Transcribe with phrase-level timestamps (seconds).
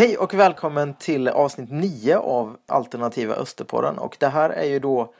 [0.00, 5.14] Hej och välkommen till avsnitt 9 av Alternativa Österpodden och det här är ju då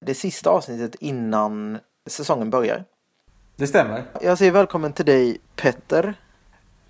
[0.00, 2.84] det sista avsnittet innan säsongen börjar.
[3.56, 4.04] Det stämmer.
[4.22, 6.14] Jag säger välkommen till dig Petter.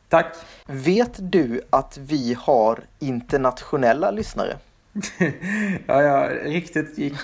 [0.08, 0.36] Tack.
[0.66, 4.56] Vet du att vi har internationella lyssnare?
[5.86, 7.20] ja, jag riktigt gick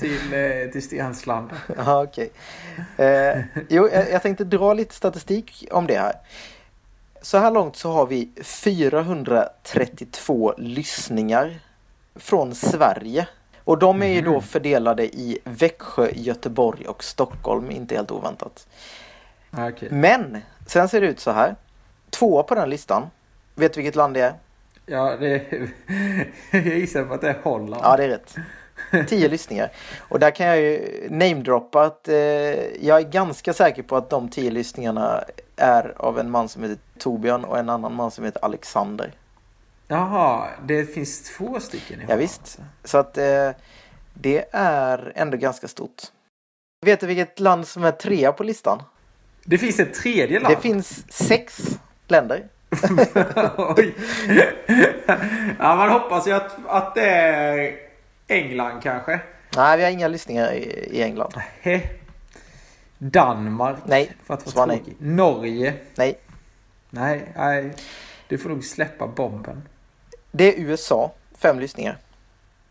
[0.00, 1.50] till, eh, till Stensland.
[1.76, 2.32] Ja, okej.
[2.96, 6.14] Eh, jo, jag, jag tänkte dra lite statistik om det här.
[7.22, 11.58] Så här långt så har vi 432 lyssningar
[12.14, 13.28] från Sverige.
[13.64, 18.66] Och de är ju då fördelade i Växjö, Göteborg och Stockholm, inte helt oväntat.
[19.50, 19.88] Ah, okej.
[19.90, 21.56] Men sen ser det ut så här.
[22.10, 23.10] Två på den listan.
[23.54, 24.34] Vet du vilket land det är?
[24.86, 25.42] Ja, det,
[26.50, 27.82] jag gissar på att det är Holland.
[27.84, 28.36] Ja, det är rätt.
[29.08, 29.72] Tio lyssningar.
[29.98, 32.14] Och där kan jag ju namedroppa att eh,
[32.86, 35.24] jag är ganska säker på att de tio lyssningarna
[35.56, 39.12] är av en man som heter Torbjörn och en annan man som heter Alexander.
[39.88, 42.58] Jaha, det finns två stycken i Ja, visst.
[42.84, 43.50] Så att eh,
[44.14, 46.02] det är ändå ganska stort.
[46.86, 48.82] Vet du vilket land som är trea på listan?
[49.44, 50.54] Det finns ett tredje land.
[50.54, 52.44] Det finns sex länder.
[55.58, 57.76] Ja, man hoppas ju att, att det är
[58.32, 59.20] England kanske.
[59.56, 61.32] Nej, vi har inga lyssningar i, England.
[61.60, 61.80] He.
[62.98, 63.76] Danmark.
[63.84, 64.76] Nej, För att vara nej.
[64.76, 64.96] tråkig.
[64.98, 65.74] Norge.
[65.94, 66.18] Nej,
[66.90, 67.70] Nej, nej.
[68.28, 69.68] Du får nog släppa bomben.
[70.30, 71.12] det är USA.
[71.38, 71.98] Fem lyssningar.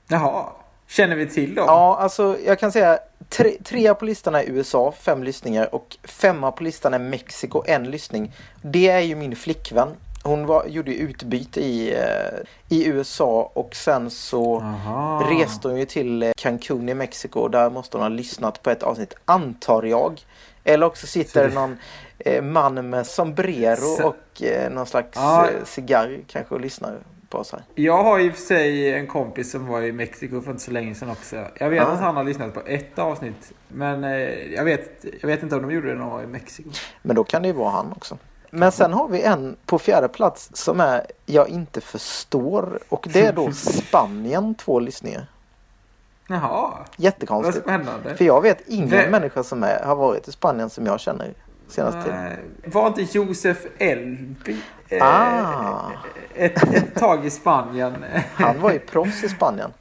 [0.08, 0.46] Jaha.
[0.88, 1.66] Känner vi till dem?
[1.68, 6.52] Ja, alltså jag kan säga tre, trea på listan är USA, fem lyssningar och femma
[6.52, 8.34] på listan är Mexiko, en lyssning.
[8.62, 9.90] Det är ju min flickvän.
[10.24, 12.40] Hon var, gjorde utbyte i, eh,
[12.70, 15.28] i USA och sen så Aha.
[15.32, 17.48] reste hon ju till eh, Cancun i Mexiko.
[17.48, 20.22] Där måste hon ha lyssnat på ett avsnitt, antar jag.
[20.64, 21.78] Eller också sitter det någon
[22.20, 25.46] eh, man med sombrero och eh, någon slags Ja.
[25.48, 26.98] eh, cigarr kanske och lyssnar
[27.30, 27.62] på oss här.
[27.76, 30.72] Jag har i och för sig en kompis som var i Mexiko för inte så
[30.72, 31.46] länge sedan också.
[31.58, 31.88] Jag vet Ah.
[31.92, 33.52] att han har lyssnat på ett avsnitt.
[33.68, 34.04] Men
[34.54, 36.70] jag, vet, jag vet inte om de gjorde det när de var i Mexiko.
[37.02, 38.18] Men då kan det ju vara han också.
[38.54, 43.26] Men sen har vi en på fjärde plats som är jag inte förstår och det
[43.26, 45.26] är då Spanien två lyssningar.
[46.30, 47.64] Jaha, vad Jättekonstigt.
[47.64, 48.16] spännande.
[48.16, 51.34] För jag vet ingen Vem- människa som är, har varit i Spanien som jag känner
[51.68, 52.32] senaste tiden.
[52.66, 54.58] Var inte Josef Elby
[54.90, 55.92] eh, Ah.
[56.36, 57.96] ett, ett tag i Spanien?
[58.34, 59.74] Han var ju proffs i Spanien.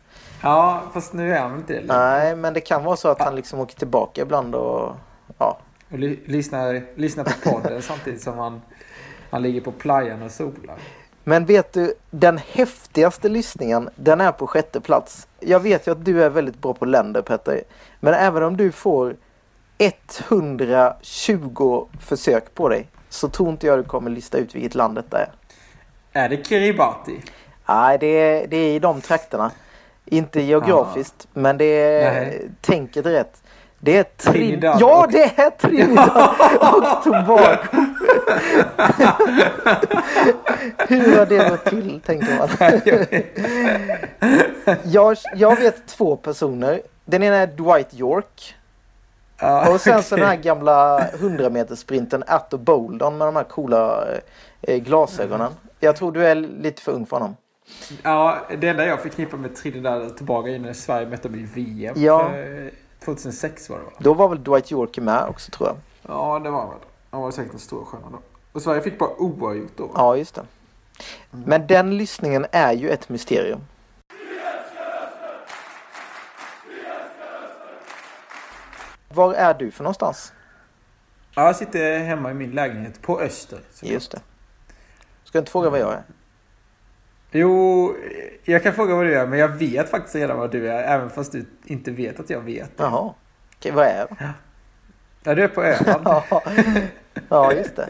[0.42, 1.84] ja, fast nu är han inte det.
[1.86, 4.96] Nej, men det kan vara så att han liksom åker tillbaka ibland och
[5.38, 5.58] ja.
[5.92, 8.62] Och ly- lyssnar, lyssnar på podden samtidigt som han,
[9.30, 10.76] han ligger på playan och solar.
[11.24, 15.28] Men vet du, den häftigaste lyssningen, den är på sjätte plats.
[15.40, 17.62] Jag vet ju att du är väldigt bra på länder Petter.
[18.00, 19.16] Men även om du får
[19.78, 25.18] 120 försök på dig så tror inte jag du kommer lista ut vilket land detta
[25.18, 25.28] är.
[26.12, 27.20] Är det Kiribati?
[27.68, 29.50] Nej, det är, det är i de trakterna.
[30.04, 32.50] Inte geografiskt, men det är Nej.
[32.60, 33.42] tänket rätt.
[33.82, 36.10] Det är Trin- Trinidad Ja, och- det är Trinidad
[36.60, 37.56] och Tobago.
[40.88, 42.48] Hur har det gått till, tänker man.
[44.84, 46.82] jag, jag vet två personer.
[47.04, 48.54] Den ena är Dwight York.
[49.40, 50.20] Ja, Och sen så okej.
[50.22, 54.04] den här gamla 100 meters sprinten Atto Boldon med de här coola
[54.62, 55.52] eh, glasögonen.
[55.80, 57.36] Jag tror du är lite för ung för honom.
[58.02, 61.48] Ja, det enda jag förknippar med Trinidad och Tobago är när Sverige mötte dem i
[61.54, 61.94] VM.
[61.98, 62.28] Ja.
[62.30, 62.70] För, eh,
[63.04, 63.90] 2006 var det va?
[63.98, 65.76] Då var väl Dwight York med också tror jag.
[66.02, 66.78] Ja, det var väl.
[67.10, 68.18] Han var säkert en stor stjärna då.
[68.52, 69.90] Och Sverige fick bara oavgjort då.
[69.94, 70.44] Ja, just det.
[71.30, 73.60] Men den lyssningen är ju ett mysterium.
[79.08, 80.32] Var är du för någonstans?
[81.34, 83.60] Ja, jag sitter hemma i min lägenhet på Öster.
[83.82, 84.20] Just det.
[85.24, 86.02] Ska jag inte fråga vad jag är?
[87.32, 87.94] Jo,
[88.44, 90.82] jag kan fråga vad du är, men jag vet faktiskt redan vad du är.
[90.82, 92.76] Även fast du inte vet att jag vet.
[92.76, 92.82] det.
[92.82, 93.14] Jaha.
[93.56, 94.16] Okej, vad är jag då?
[95.22, 96.06] Ja, du är på Öland.
[96.28, 96.42] Ja,
[97.28, 97.88] ja just det.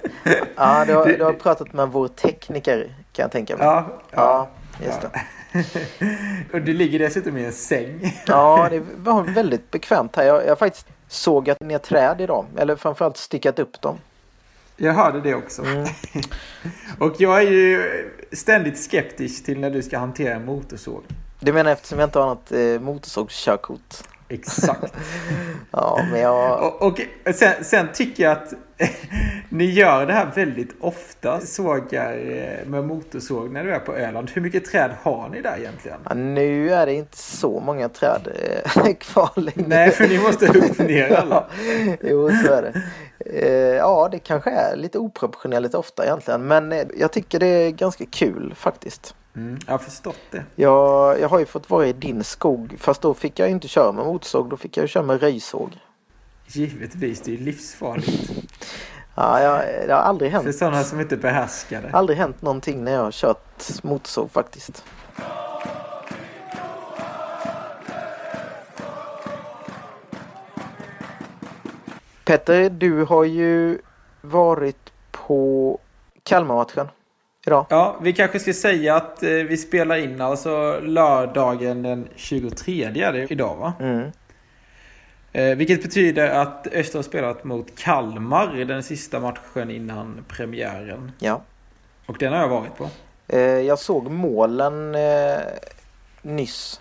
[0.56, 3.66] Ja, du har, du har pratat med vår tekniker kan jag tänka mig.
[3.66, 4.48] Ja, Ja,
[4.84, 5.10] just det.
[6.52, 8.20] Och du ligger dessutom i en säng.
[8.26, 10.24] Ja, det var väldigt bekvämt här.
[10.24, 12.46] Jag, jag faktiskt sågat ner träd idag.
[12.58, 13.98] Eller framförallt styckat upp dem.
[14.82, 15.62] Jag hörde det också.
[15.62, 15.84] Mm.
[16.98, 17.84] Och jag är ju
[18.32, 21.02] ständigt skeptisk till när du ska hantera en motorsåg.
[21.40, 23.94] Du menar eftersom jag inte har något eh, motorsågskörkort?
[24.28, 24.94] Exakt.
[25.70, 26.62] Ja, men jag...
[26.62, 26.98] Och, och
[27.34, 28.52] sen, sen tycker jag att
[29.48, 31.40] ni gör det här väldigt ofta.
[31.40, 34.30] Sågar eh, med motorsåg när du är på Öland.
[34.30, 35.98] Hur mycket träd har ni där egentligen?
[36.08, 38.28] Ja, nu är det inte så många träd
[38.76, 39.68] eh, kvar längre.
[39.68, 41.46] Nej, för ni måste hugga ner alla.
[42.02, 42.82] jo, så är det.
[43.26, 46.46] Eh, ja, det kanske är lite oproportionerligt ofta egentligen.
[46.46, 49.14] Men eh, jag tycker det är ganska kul faktiskt.
[49.36, 50.44] Mm, jag har förstått det.
[50.54, 53.68] Jag, jag har ju fått vara i din skog fast då fick jag ju inte
[53.68, 54.50] köra med motorsåg.
[54.50, 55.78] Då fick jag ju köra med röjsåg.
[56.46, 58.30] Givetvis, det är ju livsfarligt.
[59.14, 60.44] Ja, jag, det har aldrig hänt.
[60.44, 61.90] För sådana som inte behärskar det.
[61.92, 64.84] Aldrig hänt någonting när jag har kört motorsåg faktiskt.
[72.30, 73.78] Petter, du har ju
[74.20, 75.78] varit på
[76.22, 76.88] Kalmarmatchen
[77.46, 77.66] idag.
[77.68, 83.12] Ja, vi kanske ska säga att eh, vi spelar in alltså lördagen den 23 är
[83.12, 83.72] det idag va?
[83.80, 84.10] Mm.
[85.32, 91.12] Eh, vilket betyder att Öster har spelat mot Kalmar i den sista matchen innan premiären.
[91.18, 91.42] Ja.
[92.06, 92.88] Och den har jag varit på.
[93.28, 95.40] Eh, jag såg målen eh,
[96.22, 96.80] nyss.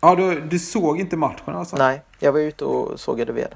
[0.00, 1.76] Ja, du, du såg inte matchen alltså?
[1.76, 3.54] Nej, jag var ute och sågade ved.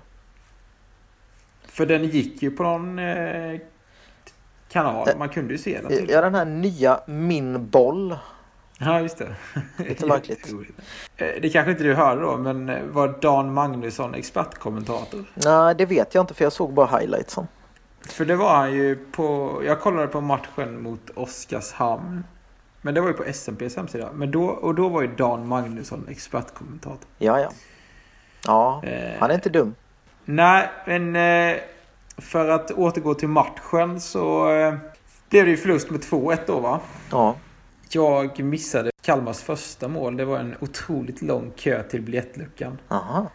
[1.78, 3.60] För den gick ju på någon eh,
[4.68, 5.08] kanal.
[5.18, 5.88] Man kunde ju se den.
[5.88, 6.10] Typ.
[6.10, 8.16] Ja, den här nya Min boll.
[8.78, 9.34] Ja, just det.
[9.76, 10.52] Lite märkligt.
[11.16, 15.24] Eh, Det kanske inte du hörde då, men eh, var Dan Magnusson expertkommentator?
[15.34, 17.46] Nej, det vet jag inte för jag såg bara highlightsen.
[18.00, 19.60] För det var han ju på...
[19.66, 22.24] Jag kollade på matchen mot Oskarshamn.
[22.82, 24.08] Men det var ju på SMPs hemsida.
[24.14, 27.08] Men då, och då var ju Dan Magnusson expertkommentator.
[27.18, 27.50] Ja, ja.
[28.46, 29.74] Ja, Eh, han är inte dum.
[30.30, 31.56] Nej, men eh,
[32.18, 34.74] för att återgå till matchen så eh,
[35.30, 36.80] blev det ju förlust med 2-1 då va?
[37.10, 37.34] Ja,
[37.90, 40.16] Jag missade Kalmars första mål.
[40.16, 42.78] Det var en otroligt lång kö till biljettluckan.
[42.88, 43.26] aha.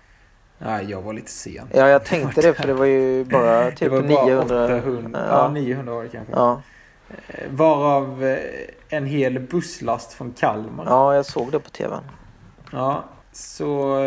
[0.58, 1.68] Nej, jag var lite sen.
[1.74, 4.66] Ja, jag tänkte det för det var ju bara typ det var bara 900.
[4.78, 5.38] 800, ja.
[5.44, 5.50] Ja.
[5.50, 6.34] 900 var det kanske.
[6.34, 6.62] Ja,
[7.28, 8.38] Eh, Varav
[8.90, 10.86] en hel busslast från Kalmar.
[10.88, 12.04] ja, jag såg det på tvn.
[12.72, 13.98] Ja, så...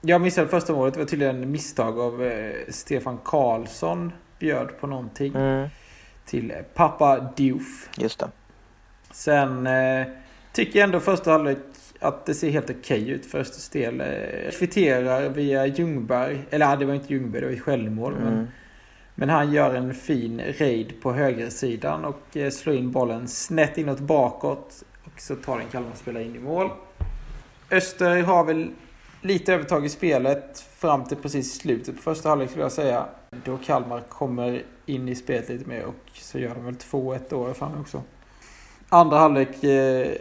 [0.00, 0.94] jag missade första målet.
[0.94, 4.12] Det var tydligen misstag av eh, Stefan Karlsson.
[4.38, 5.34] Bjöd på någonting.
[5.34, 5.68] Mm,
[6.24, 7.88] Till eh, pappa Diouf.
[7.96, 8.28] just det.
[9.10, 10.06] Sen eh,
[10.52, 11.58] tycker jag ändå första halvlek
[12.00, 14.00] att det ser helt okej ut för Östers del.
[14.00, 16.38] Eh, kvitterar via Ljungberg.
[16.50, 18.14] Eller det var inte Ljungberg, det var ett självmål.
[18.14, 18.46] Men, Mm.
[19.14, 24.00] men han gör en fin raid på högersidan och eh, slår in bollen snett inåt
[24.00, 24.82] bakåt.
[25.04, 26.70] Och så tar den Kalmar-spelare in i mål.
[27.70, 28.70] Öster har väl
[29.20, 33.06] lite övertag i spelet fram till precis slutet på första halvlek skulle jag säga.
[33.44, 37.54] Då Kalmar kommer in i spelet lite mer och så gör de väl 2-1 då
[37.54, 38.02] fan också.
[38.88, 40.12] Andra halvlek eh,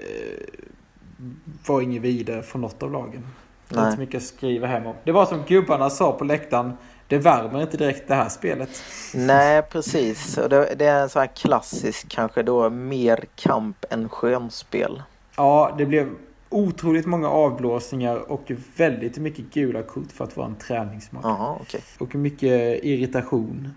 [1.68, 3.28] var inget vidare från något av lagen.
[3.70, 3.84] Nej.
[3.84, 4.96] inte så mycket att skriva hem om.
[5.04, 6.74] Det var som gubbarna sa på läktaren.
[7.08, 8.70] Det värmer inte direkt det här spelet.
[9.16, 10.38] Nej, precis.
[10.38, 15.02] Och det, det är en sån här klassisk kanske då mer kamp än skönspel.
[15.36, 16.10] Ja, det blev
[16.50, 21.26] otroligt många avblåsningar och väldigt mycket gula kort för att vara en träningsmatch.
[21.26, 21.82] Jaha, okej.
[22.00, 23.70] Och mycket irritation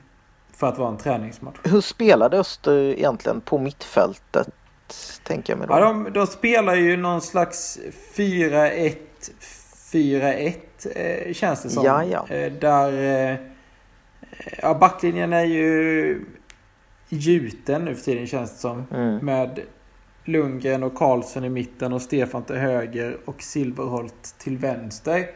[0.52, 1.56] för att vara en träningsmatch.
[1.64, 4.48] Hur spelade Öster egentligen på mittfältet?
[5.22, 5.74] Tänker jag mig då.
[5.74, 7.78] Ja, de, de spelar ju någon slags
[8.16, 8.96] 4-1
[9.92, 10.54] 4-1
[10.94, 11.84] eh, känns det som.
[11.84, 12.26] Ja, ja.
[12.28, 12.92] Eh, där
[13.30, 13.36] eh,
[14.62, 16.24] ja, backlinjen är ju
[17.08, 18.86] gjuten nu för tiden känns det som.
[18.90, 19.16] Mm.
[19.16, 19.60] Med
[20.24, 25.26] Lundgren och Karlsson i mitten och Stefan till höger och Silverholt till vänster.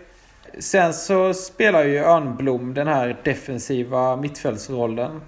[0.59, 5.21] Sen så spelar ju Örnblom den här defensiva mittfältsrollen.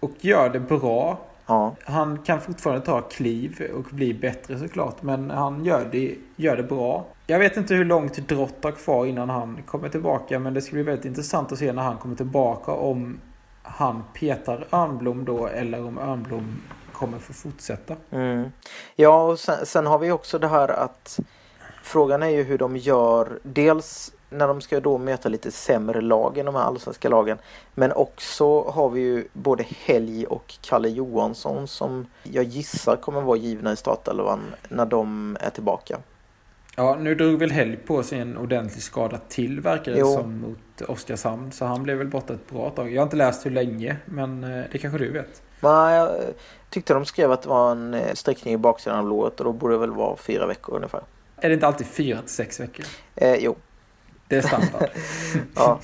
[0.00, 1.20] Och gör det bra.
[1.46, 5.02] Ja, Han kan fortfarande ta kliv och bli bättre såklart.
[5.02, 7.06] Men han gör det, gör det bra.
[7.26, 10.38] Jag vet inte hur långt Drott har kvar innan han kommer tillbaka.
[10.38, 12.72] Men det ska bli väldigt intressant att se när han kommer tillbaka.
[12.72, 13.20] Om
[13.62, 16.56] han petar Örnblom då eller om Örnblom
[17.04, 17.96] kommer få fortsätta.
[18.10, 18.50] mm.
[18.96, 21.20] ja och sen, sen har vi också det här att
[21.82, 23.38] frågan är ju hur de gör.
[23.42, 27.38] Dels när de ska då möta lite sämre lag än de här allsvenska lagen.
[27.74, 33.36] Men också har vi ju både Helg och Kalle Johansson som jag gissar kommer vara
[33.36, 35.98] givna i startelvan när de är tillbaka.
[36.76, 40.82] Ja, nu drog väl Helg på sig en ordentlig skada till verkar det som mot
[40.88, 41.52] Oskarshamn.
[41.52, 42.92] Så han blev väl borta ett bra tag.
[42.92, 45.42] Jag har inte läst hur länge, men eh, det kanske du vet.
[45.64, 46.10] Nej, jag
[46.70, 49.52] tyckte de skrev att det var en eh, sträckning i baksidan av låret och då
[49.52, 51.00] borde det väl vara fyra veckor ungefär.
[51.36, 52.84] Är det inte alltid fyra till sex veckor?
[53.16, 53.56] Eh, jo,
[54.28, 54.90] Det är standard.
[55.54, 55.80] ja.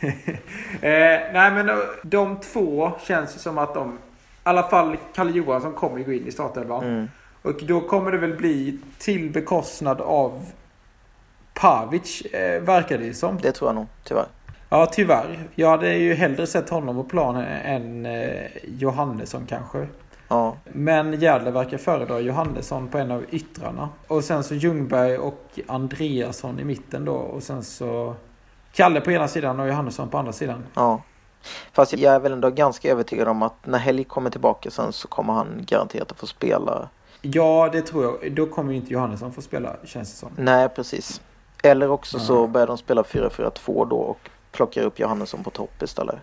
[0.00, 3.92] eh, nej men eh, de två känns ju som att de...
[3.92, 3.96] I
[4.42, 6.84] alla fall Kalle Johansson kommer gå in i startelvan.
[6.84, 7.08] Mm.
[7.42, 10.46] Och då kommer det väl bli till bekostnad av
[11.54, 13.38] Pavic, eh, verkar det ju som.
[13.42, 14.26] Det tror jag nog, tyvärr.
[14.70, 15.48] Ja, tyvärr.
[15.54, 19.88] Jag hade ju hellre sett honom på planen än eh, Johannesson kanske.
[20.28, 23.88] Ja, Men Gärdle verkar föredra Johannesson på en av yttrarna.
[24.08, 27.12] Och sen så Ljungberg och Andreasson i mitten då.
[27.14, 28.14] Och sen så
[28.72, 30.64] Kalle på ena sidan och Johannesson på andra sidan.
[30.74, 31.02] ja.
[31.72, 35.08] Fast jag är väl ändå ganska övertygad om att när Helg kommer tillbaka sen så
[35.08, 36.88] kommer han garanterat att få spela
[37.22, 38.32] Ja, det tror jag.
[38.32, 40.28] Då kommer ju inte Johannesson få spela, känns det som.
[40.36, 41.20] Nej, precis.
[41.62, 42.22] Eller också Ja.
[42.24, 44.18] så börjar de spela 4-4-2 då och
[44.52, 46.16] plockar upp Johannesson på topp istället.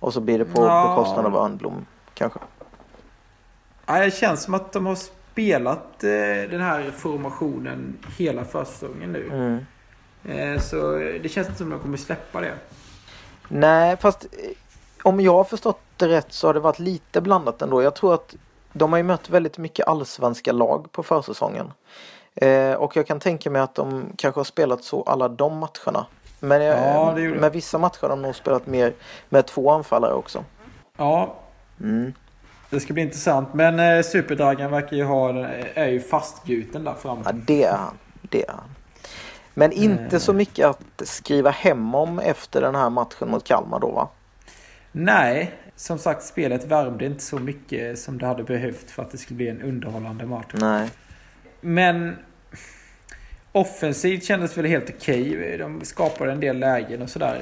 [0.00, 0.88] Och så blir det på Ja.
[0.88, 2.38] bekostnad av Örnblom kanske.
[3.86, 9.26] Ja, det känns som att de har spelat eh, den här formationen hela försäsongen nu.
[9.32, 9.66] Mm.
[10.54, 10.92] Eh, så
[11.22, 12.54] det känns inte som att de kommer släppa det.
[13.48, 14.28] Nej, fast eh,
[15.02, 17.82] om jag har förstått det rätt så har det varit lite blandat ändå.
[17.82, 18.34] Jag tror att
[18.72, 21.72] de har ju mött väldigt mycket allsvenska lag på försäsongen.
[22.34, 26.06] Eh, och jag kan tänka mig att de kanske har spelat så alla de matcherna.
[26.40, 28.92] Men eh, Ja, det med vissa matcher har de nog spelat mer
[29.28, 30.44] med två anfallare också.
[30.96, 31.34] Ja,
[31.80, 32.12] Mm.
[32.70, 33.54] det ska bli intressant.
[33.54, 37.22] Men eh, Superdragan verkar ju ha, är ju fastgjuten där framme.
[37.24, 37.98] Ja, det är han.
[38.22, 38.64] Det är han.
[39.54, 40.20] Men inte Eh.
[40.20, 44.08] så mycket att skriva hem om efter den här matchen mot Kalmar då va?
[44.92, 49.18] Nej, som sagt spelet värmde inte så mycket som det hade behövt för att det
[49.18, 50.46] skulle bli en underhållande match.
[50.52, 50.90] Nej.
[51.60, 52.16] Men
[53.56, 55.56] offensivt kändes väl helt okej.
[55.58, 57.40] De skapade en del lägen och sådär.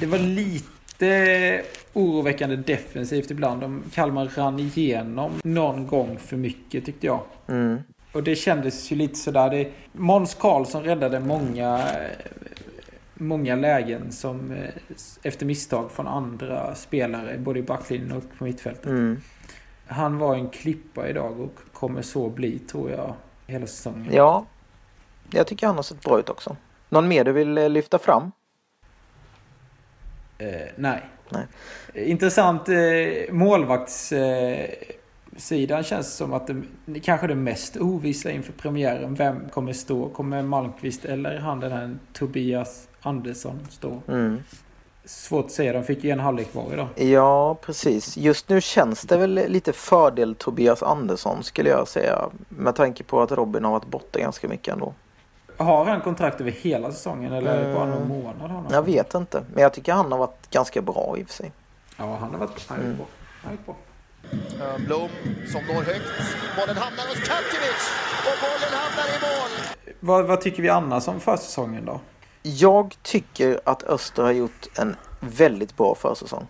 [0.00, 1.62] Det var lite
[1.92, 3.60] oroväckande defensivt ibland.
[3.60, 7.20] De Kalmar rann igenom någon gång för mycket tyckte jag.
[7.48, 7.78] Mm.
[8.12, 9.50] Och det kändes ju lite sådär.
[9.50, 11.86] Det, Måns Karlsson räddade många,
[13.14, 14.58] många lägen som eh,
[15.22, 17.38] efter misstag från andra spelare.
[17.38, 18.86] Både i backlinjen och på mittfältet.
[18.86, 19.20] Mm.
[19.86, 23.14] Han var en klippa idag och kommer så bli tror jag
[23.46, 24.10] hela säsongen.
[24.12, 24.46] Ja.
[25.32, 26.56] Jag tycker han har sett bra ut också.
[26.88, 28.32] Någon mer du vill eh, lyfta fram?
[30.38, 31.02] Eh, nej.
[31.28, 31.46] Nej.
[31.94, 36.50] Intressant eh, målvaktssidan eh, känns som att
[36.86, 39.14] det kanske det mest ovissa inför premiären.
[39.14, 40.08] Vem kommer stå?
[40.08, 44.02] Kommer Malmqvist eller han den här Tobias Andersson stå?
[44.08, 44.42] Mm.
[45.04, 45.72] Svårt att säga.
[45.72, 46.88] De fick ju en halvlek var idag.
[46.96, 48.16] Ja, precis.
[48.16, 52.30] Just nu känns det väl lite fördel Tobias Andersson skulle jag säga.
[52.48, 54.94] Med tanke på att Robin har varit borta ganska mycket ändå.
[55.64, 58.08] Har han kontrakt över hela säsongen eller det bara någon Mm.
[58.08, 58.50] månad?
[58.50, 58.72] Han har?
[58.72, 59.44] Jag vet inte.
[59.54, 61.52] Men jag tycker han har varit ganska bra i och för sig.
[61.96, 62.96] Ja, han har varit han Mm.
[62.96, 63.06] bra.
[63.44, 63.76] Han bra.
[64.78, 65.08] Blom
[65.52, 66.02] som når högt.
[66.56, 67.90] Bollen hamnar hos Kantivic
[68.26, 69.94] och bollen hamnar i mål.
[70.00, 72.00] Vad, vad tycker vi annars om försäsongen då?
[72.42, 76.46] Jag tycker att Öster har gjort en väldigt bra försäsong.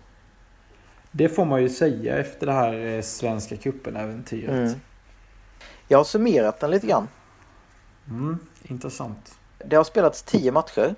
[1.11, 4.49] Det får man ju säga efter det här eh, Svenska cupen-äventyret.
[4.67, 4.79] Mm.
[5.87, 7.07] Jag har summerat den lite grann.
[8.09, 9.35] Mm, intressant.
[9.57, 10.95] Det har spelats tio matcher.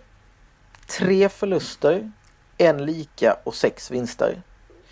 [0.88, 2.12] Tre förluster,
[2.58, 4.42] en lika och sex vinster.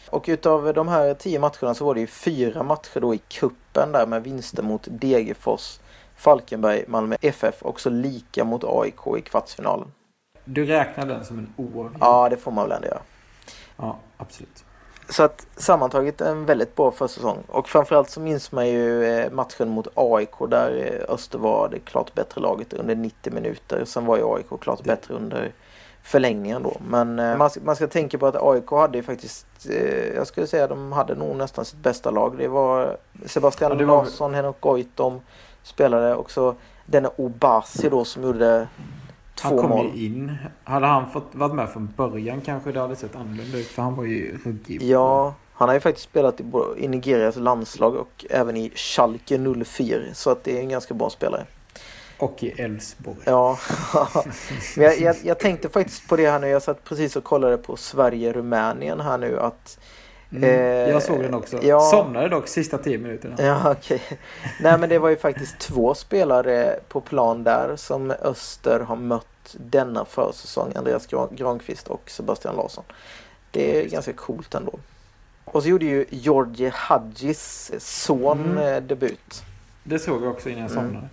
[0.10, 3.92] Och utav de här tio matcherna så var det ju fyra matcher då i kuppen
[3.92, 5.80] där med vinster mot Degerfors,
[6.16, 9.92] Falkenberg, Malmö FF och så lika mot AIK i kvartsfinalen.
[10.46, 11.98] Du räknar den som en oavgjord?
[12.00, 13.02] Ja, det får man väl ändå göra.
[13.78, 14.66] Ja, absolut.
[15.12, 17.38] Så att sammantaget en väldigt bra försäsong.
[17.48, 21.80] Och framförallt så minns man ju eh, matchen mot AIK där eh, Öster var det
[21.80, 23.86] klart bättre laget under 90 minuter.
[23.86, 25.52] Sen var ju AIK klart bättre under
[26.04, 26.78] förlängningen då.
[26.90, 29.46] Men eh, man, ska- man ska tänka på att AIK hade ju faktiskt,
[30.16, 32.38] jag skulle säga de hade nog nästan sitt bästa lag.
[32.38, 35.22] Det var Sebastian Ja, det var- Larsson, Henrik Goitom
[35.64, 38.68] spelade också denne Obasi då som gjorde
[39.42, 39.92] Han kom mål.
[39.96, 40.36] ju in.
[40.64, 43.68] Hade han fått varit med från början kanske det hade sett annorlunda ut.
[43.68, 44.84] För han var ju ruggig.
[44.84, 46.44] Ja, han har ju faktiskt spelat i,
[46.78, 50.00] i Nigerias landslag och även i Schalke 04.
[50.14, 51.46] Så att det är en ganska bra spelare.
[52.20, 53.18] Och i Elfsborg.
[53.26, 53.58] Ja,
[54.76, 56.48] men jag, jag, jag tänkte faktiskt på det här nu.
[56.48, 59.80] Jag satt precis och kollade på Sverige-Rumänien här nu att
[60.34, 61.64] Mm, Eh, jag såg den också.
[61.64, 61.80] ja.
[61.80, 63.36] Somnade dock sista tio minuterna.
[63.40, 64.02] Ja, okej.
[64.62, 69.28] Nej, men det var ju faktiskt två spelare på plan där som Öster har mött
[69.60, 70.72] denna försäsong.
[70.76, 72.84] Andreas Gran- Granqvist och Sebastian Larsson.
[73.52, 74.80] Det är ganska coolt ändå.
[75.46, 78.58] Och så gjorde ju Georgie Hadjis son Mm.
[78.58, 79.44] eh, debut.
[79.84, 80.84] Det såg jag också innan jag Mm.
[80.86, 81.08] somnade.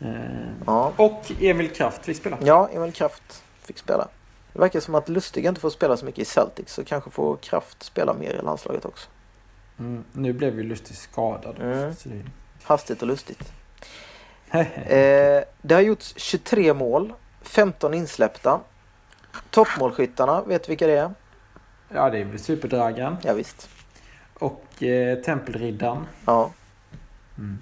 [0.00, 0.92] Eh, Ja.
[0.96, 2.38] och Emil Kraft fick spela.
[2.42, 4.08] ja, Emil Kraft fick spela.
[4.52, 7.36] Det verkar som att Lustig inte får spela så mycket i Celtic så kanske får
[7.36, 9.08] Kraft spela mer i landslaget också.
[9.78, 11.58] Mm, nu blev ju Lustig skadad.
[11.60, 11.94] Mm.
[11.94, 12.22] Så det...
[12.62, 13.52] Hastigt och lustigt.
[14.52, 17.12] Eh, det har gjorts 23 mål,
[17.48, 18.60] 15 insläppta.
[19.50, 21.10] Toppmålskyttarna, vet du vilka det är?
[21.88, 23.16] ja, det är Superdragan.
[23.22, 23.68] Ja, visst.
[24.38, 26.06] Och eh, Tempelriddaren.
[26.26, 26.50] Ja.
[27.38, 27.58] Mm.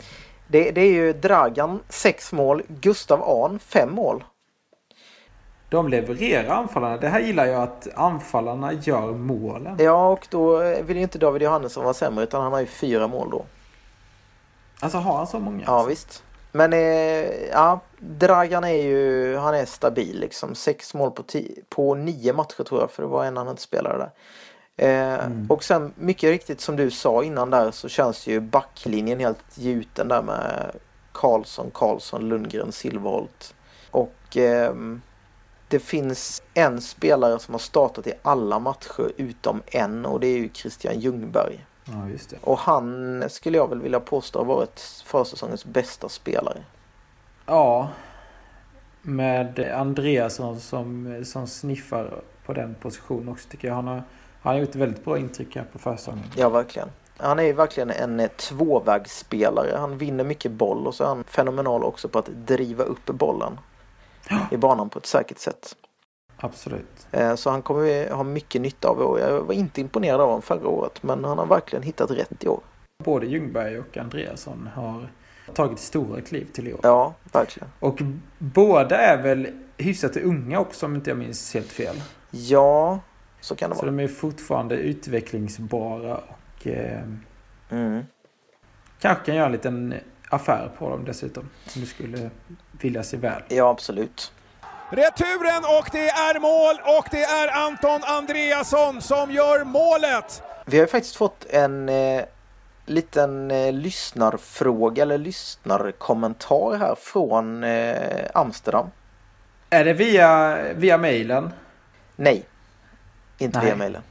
[0.46, 4.24] Det, det är ju Dragan 6 mål, Gustav Ahn 5 mål.
[5.68, 6.96] De levererar anfallarna.
[6.96, 9.76] Det här gillar jag att anfallarna gör målen.
[9.78, 13.06] Ja, och då vill ju inte David Johannesson vara sämre utan han har ju fyra
[13.06, 13.44] mål då.
[14.80, 15.62] Alltså har han så många?
[15.66, 15.88] Ja, alltså?
[15.88, 16.22] visst.
[16.56, 20.54] Men eh, ja, Dragan är ju, han är stabil liksom.
[20.54, 23.62] Sex mål på, ti- på nio matcher tror jag, för det var en han inte
[23.62, 24.10] spelade där.
[24.76, 29.44] Eh, Och sen mycket riktigt som du sa innan där så känns ju backlinjen helt
[29.58, 30.76] gjuten där med
[31.12, 33.54] Karlsson, Karlsson, Lundgren, Silverholt.
[33.90, 35.02] Och ehm,
[35.68, 40.38] det finns en spelare som har startat i alla matcher utom en och det är
[40.38, 41.64] ju Christian Ljungberg.
[41.84, 42.36] Ja, just det.
[42.40, 46.62] Och han skulle jag väl vilja påstå har varit försäsongens bästa spelare.
[47.46, 47.88] Ja.
[49.02, 53.74] Med Andreasson som, som sniffar på den positionen också tycker jag.
[53.74, 54.02] Han har,
[54.42, 56.24] han har gjort ett väldigt bra intryck här på försäsongen.
[56.36, 56.88] Ja, verkligen.
[57.16, 59.76] Han är ju verkligen en eh, tvåvägsspelare.
[59.76, 63.58] Han vinner mycket boll och så är han fenomenal också på att driva upp bollen
[64.50, 65.76] i banan på ett säkert sätt.
[66.36, 67.06] Absolut.
[67.12, 69.20] Eh, Så han kommer vi ha mycket nytta av i år.
[69.20, 72.48] Jag var inte imponerad av honom förra året men han har verkligen hittat rätt i
[72.48, 72.60] år.
[73.04, 75.08] Både Ljungberg och Andreasson har
[75.54, 76.80] tagit stora kliv till i år.
[76.82, 77.68] Ja, verkligen.
[77.80, 77.98] Och
[78.38, 82.02] båda är väl hyfsat unga också om inte jag minns helt fel.
[82.30, 83.00] Ja,
[83.40, 83.90] så kan det Så vara.
[83.90, 87.02] de är fortfarande utvecklingsbara och eh,
[87.70, 88.02] Mm.
[89.00, 89.94] kanske kan göra en liten
[90.30, 91.42] affär på dem dessutom.
[91.74, 92.30] Om det skulle
[92.80, 93.42] vilja sig väl.
[93.48, 94.32] Ja, absolut.
[94.96, 100.42] Returen och det är mål och det är Anton Andreasson som gör målet.
[100.64, 102.24] Vi har faktiskt fått en eh,
[102.86, 108.90] liten eh, lyssnarfråga eller lyssnarkommentar här från eh, Amsterdam.
[109.70, 111.52] Är det via, via mejlen?
[112.16, 112.44] Nej,
[113.38, 113.66] inte Nej.
[113.66, 114.02] via mejlen.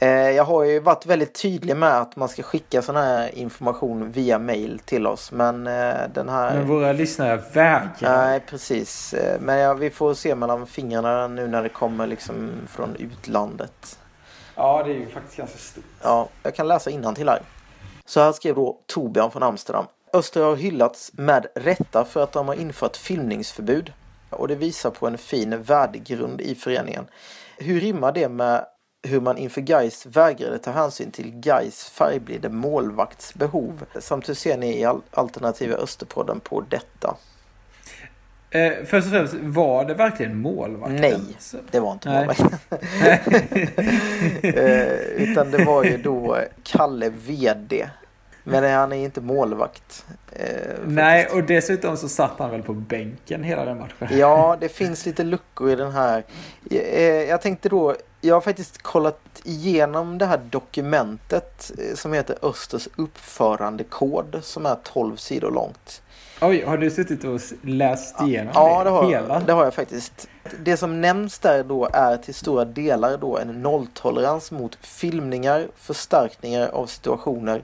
[0.00, 4.10] Eh, jag har ju varit väldigt tydlig med att man ska skicka sån här information
[4.12, 6.54] via mail till oss men eh, den här...
[6.54, 7.90] Men våra lyssnare vägrar.
[8.00, 9.14] Nej, precis.
[9.14, 13.98] Eh, Men ja, vi får se mellan fingrarna nu när det kommer liksom från utlandet.
[14.54, 15.84] Ja, det är ju faktiskt ganska stort.
[16.02, 17.42] Ja, jag kan läsa till här.
[18.04, 19.84] Så här skrev då Torbjörn från Amsterdam.
[20.12, 23.92] Öster har hyllats med rätta för att de har infört filmningsförbud.
[24.30, 27.06] Och det visar på en fin värdegrund i föreningen.
[27.58, 28.64] Hur rimmar det med
[29.06, 33.84] hur man inför Gais vägrade ta hänsyn till Gais färgblide målvakts behov?
[34.00, 37.16] Samt hur ser ni i al- alternativa Österpodden på detta?
[38.50, 40.96] Eh, först och främst, var det verkligen målvakten?
[41.00, 41.20] Nej,
[41.70, 42.18] det var inte Nej.
[42.26, 42.58] målvakten.
[44.42, 47.88] Eh, utan det var ju då Kalle VD.
[48.44, 50.04] Men han är inte målvakt.
[50.32, 50.46] eh,
[50.86, 54.18] Nej, och dessutom så satt han väl på bänken hela den matchen.
[54.18, 56.24] Ja, det finns lite luckor i den här.
[56.70, 57.94] Eh, Jag tänkte då,
[58.26, 64.76] jag har faktiskt kollat igenom det här dokumentet eh, som heter Östers uppförandekod som är
[64.82, 66.02] 12 sidor långt.
[66.40, 69.40] Oj, har du suttit och läst igenom Ja, det har, hela?
[69.40, 70.28] det har jag faktiskt.
[70.64, 76.68] Det som nämns där då är till stora delar då en nolltolerans mot filmningar, förstärkningar
[76.68, 77.62] av situationer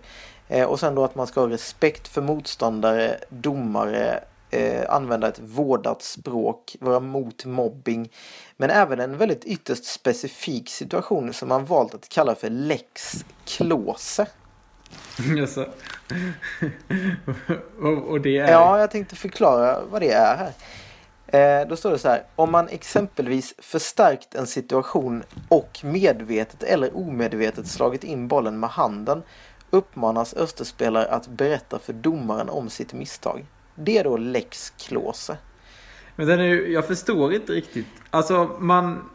[0.49, 4.21] eh, och sen då att man ska ha respekt för motståndare, domare,
[4.53, 8.13] eh, använda ett vårdat språk, vara mot mobbing.
[8.57, 14.27] Men även en väldigt ytterst specifik situation som man valt att kalla för lex Klose.
[15.37, 15.61] Jaså?
[17.81, 18.51] och, och det är...
[18.51, 20.53] Ja, jag tänkte förklara vad det är här.
[21.27, 22.25] Eh, då står det så här.
[22.37, 29.23] Om man exempelvis förstärkt en situation och medvetet eller omedvetet slagit in bollen med handen
[29.71, 33.47] uppmanas Österspelare att berätta för domaren om sitt misstag.
[33.75, 35.37] Det är då lex Klose.
[36.17, 37.87] Men den är, ju- jag förstår inte riktigt.
[38.11, 39.09] Alltså, man...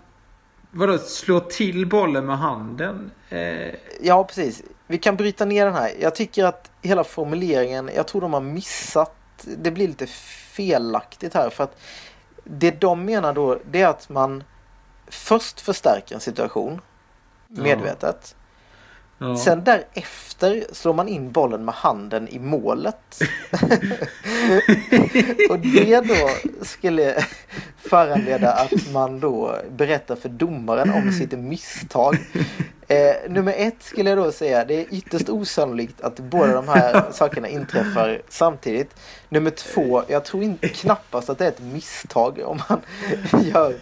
[0.71, 3.11] Vadå, slå till bollen med handen?
[3.29, 4.63] Eh, Ja, precis.
[4.87, 5.91] Vi kan bryta ner den här.
[5.99, 9.13] Jag tycker att hela formuleringen, jag tror de har missat.
[9.57, 11.77] Det blir lite felaktigt här för att
[12.43, 14.43] det de menar då det är att man
[15.07, 16.81] först förstärker en situation
[17.47, 18.35] medvetet.
[19.17, 19.37] Ja.
[19.37, 23.21] Sen därefter slår man in bollen med handen i målet.
[25.49, 26.29] och det då
[26.65, 27.23] skulle
[27.77, 32.17] föranleda att man då berättar för domaren om sitt misstag.
[32.89, 37.03] Eh, nummer ett skulle jag då säga, det är ytterst osannolikt att båda de här
[37.11, 38.95] sakerna inträffar samtidigt.
[39.29, 42.81] Nummer två, jag tror inte knappast att det är ett misstag om man
[43.43, 43.75] gör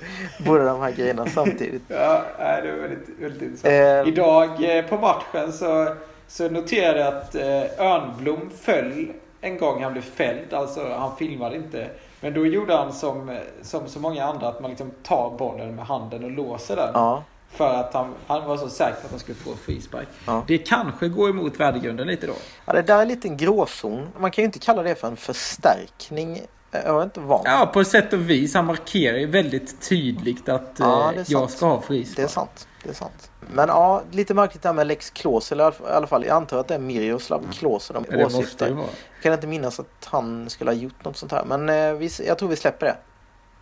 [0.46, 1.82] båda de här grejerna samtidigt.
[1.88, 3.74] Ja, det är väldigt, väldigt intressant.
[3.74, 5.96] Eh, Idag eh, på matchen så,
[6.28, 10.54] så noterade jag att eh, Örnblom föll en gång han blev fälld.
[10.54, 11.88] Alltså han filmade inte.
[12.22, 15.86] Men då gjorde han som, som så många andra att man liksom tar bollen med
[15.86, 16.90] handen och låser den.
[16.94, 17.24] Ja,
[17.56, 20.08] För att han, han var så säker på att han skulle få frispark.
[20.26, 20.44] Ja.
[20.48, 22.34] Det kanske går emot värdegrunden lite då.
[22.66, 24.08] Ja, det där är lite en gråzon.
[24.20, 26.42] Man kan ju inte kalla det för en förstärkning.
[26.72, 27.42] Jag är inte van.
[27.46, 28.54] Ja, på sätt och vis.
[28.54, 31.52] Han markerar ju väldigt tydligt att Ja, eh, jag sant.
[31.52, 32.30] ska ha Det är frispark.
[32.30, 32.68] sant.
[32.84, 33.32] Det är sant.
[33.54, 35.56] Men ja, lite märkligt det här med Lex Klose.
[35.56, 38.68] Eller i alla fall, jag antar att det är Miroslav Klose de Ja, åsyftar.
[38.68, 38.78] Jag
[39.24, 41.46] kan inte minnas att han skulle ha gjort något sånt här.
[41.46, 42.96] Men eh, vi, jag tror vi släpper det.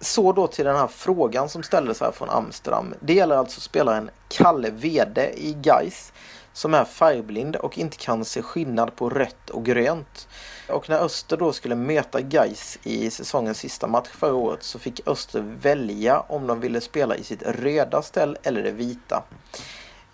[0.04, 2.94] Så då till den här frågan som ställdes här från Amsterdam.
[3.00, 6.14] Det gäller alltså spelaren Kalle Wede i Gais
[6.54, 10.28] som är färgblind och inte kan se skillnad på rött och grönt.
[10.70, 15.08] Och när Öster då skulle möta Gais i säsongens sista match förra året så fick
[15.08, 19.24] Öster välja om de ville spela i sitt röda ställ eller det vita.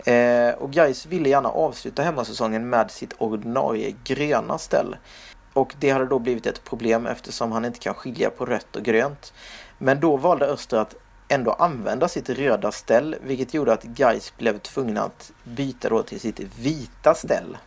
[0.06, 4.95] Eh, och Gais ville gärna avsluta hemmasäsongen med sitt ordinarie gröna ställ.
[5.54, 8.84] Och det hade då blivit ett problem eftersom han inte kan skilja på rött och
[8.84, 9.34] grönt.
[9.80, 10.96] Men då valde Öster att
[11.28, 16.20] ändå använda sitt röda ställ vilket gjorde att Gais blev tvungna att byta då till
[16.20, 17.58] sitt vita ställ.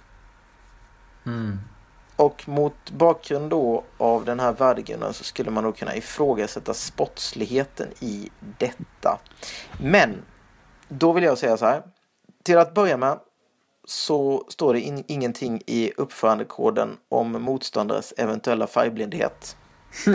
[1.27, 1.59] Mm.
[2.17, 7.89] Och mot bakgrund då av den här värdegrunden så skulle man då kunna ifrågasätta sportsligheten
[8.01, 9.21] i detta.
[9.81, 10.23] Men
[10.89, 11.83] då vill jag säga så här.
[12.43, 13.19] Till att börja med
[13.85, 19.57] så står det in ingenting i uppförandekoden om motståndares eventuella färgblindhet.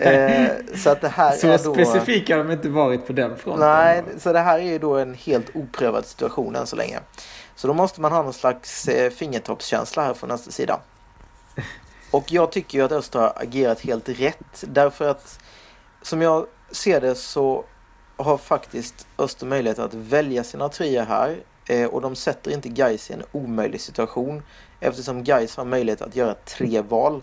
[0.00, 1.74] eh, så att det här Så är då...
[1.74, 3.68] specifik har de inte varit på den fronten.
[3.68, 7.00] Nej, så det här är ju då en helt oprövad situation än så länge.
[7.56, 10.80] Så då måste man ha någon slags eh, fingertoppskänsla här från nästa sida.
[12.10, 14.64] Och jag tycker ju att Öster har agerat helt rätt.
[14.68, 15.38] Därför att
[16.02, 17.64] som jag ser det så
[18.16, 21.36] har faktiskt Öster möjlighet att välja sina tröjor här.
[21.66, 24.42] Eh, och de sätter inte Gais i en omöjlig situation.
[24.80, 27.22] Eftersom Gais har möjlighet att göra tre val.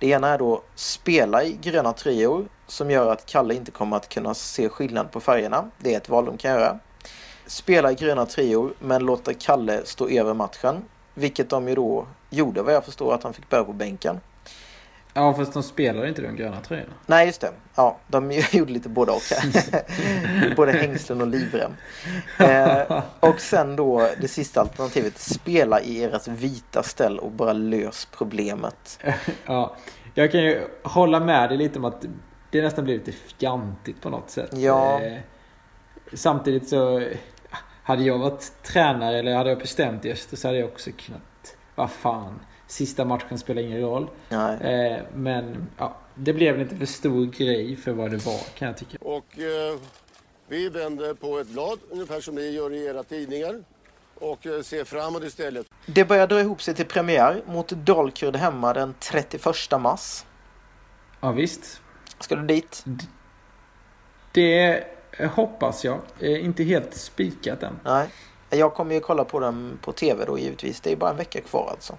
[0.00, 4.08] Det ena är då spela i gröna tröjor som gör att Kalle inte kommer att
[4.08, 5.70] kunna se skillnad på färgerna.
[5.78, 6.78] Det är ett val de kan göra.
[7.46, 10.84] Spela i gröna tröjor men låta Kalle stå över matchen.
[11.14, 14.20] Vilket de ju då gjorde vad jag förstår att han fick börja på bänken.
[15.14, 16.92] Ja, fast de spelar inte de gröna tröjorna.
[17.06, 17.50] Nej, just det.
[17.74, 19.22] Ja, de gjorde lite både och.
[20.56, 21.72] både hängslen och livrem.
[22.38, 25.18] Eh, och sen då det sista alternativet.
[25.18, 28.98] Spela i ert vita ställ och bara lös problemet.
[29.46, 29.76] ja,
[30.14, 32.04] jag kan ju hålla med dig lite om att
[32.50, 34.50] det nästan blir lite fjantigt på något sätt.
[34.52, 35.02] Ja.
[35.02, 35.18] Eh,
[36.12, 37.02] samtidigt så
[37.82, 41.56] hade jag varit tränare eller hade jag bestämt i Öster så hade jag också kunnat,
[41.74, 42.40] vad fan,
[42.70, 44.10] sista matchen spelar ingen roll.
[44.28, 44.56] Nej.
[44.60, 48.68] Eh, men ja, det blev väl inte för stor grej för vad det var kan
[48.68, 48.98] jag tycka.
[49.00, 49.78] Och eh,
[50.48, 53.64] vi vänder på ett blad, ungefär som ni gör i era tidningar.
[54.14, 55.66] Och eh, ser framåt istället.
[55.86, 59.44] Det börjar dra ihop sig till premiär mot Dalkurd hemma den 31
[59.80, 60.24] mars.
[61.20, 61.80] Ja visst.
[62.18, 62.84] Ska du dit?
[64.32, 64.84] Det
[65.34, 66.00] hoppas jag.
[66.20, 67.80] Eh, inte helt spikat än.
[67.84, 68.08] Nej.
[68.50, 70.80] Jag kommer ju kolla på den på tv då givetvis.
[70.80, 71.96] Det är bara en vecka kvar alltså.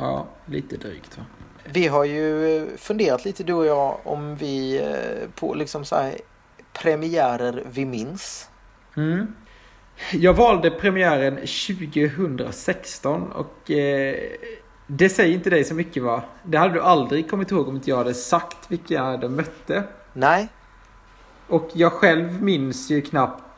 [0.00, 1.24] Ja, lite drygt va.
[1.64, 6.14] Vi har ju funderat lite du och jag om vi eh, på liksom så här
[6.72, 8.48] premiärer vi minns.
[8.96, 9.34] Mm.
[10.12, 14.16] Jag valde premiären 2016 och eh,
[14.86, 16.22] det säger inte dig så mycket va?
[16.44, 19.84] Det hade du aldrig kommit ihåg om inte jag hade sagt vilka de mötte.
[20.12, 20.48] Nej,
[21.46, 23.49] Och jag själv minns ju knappt eh,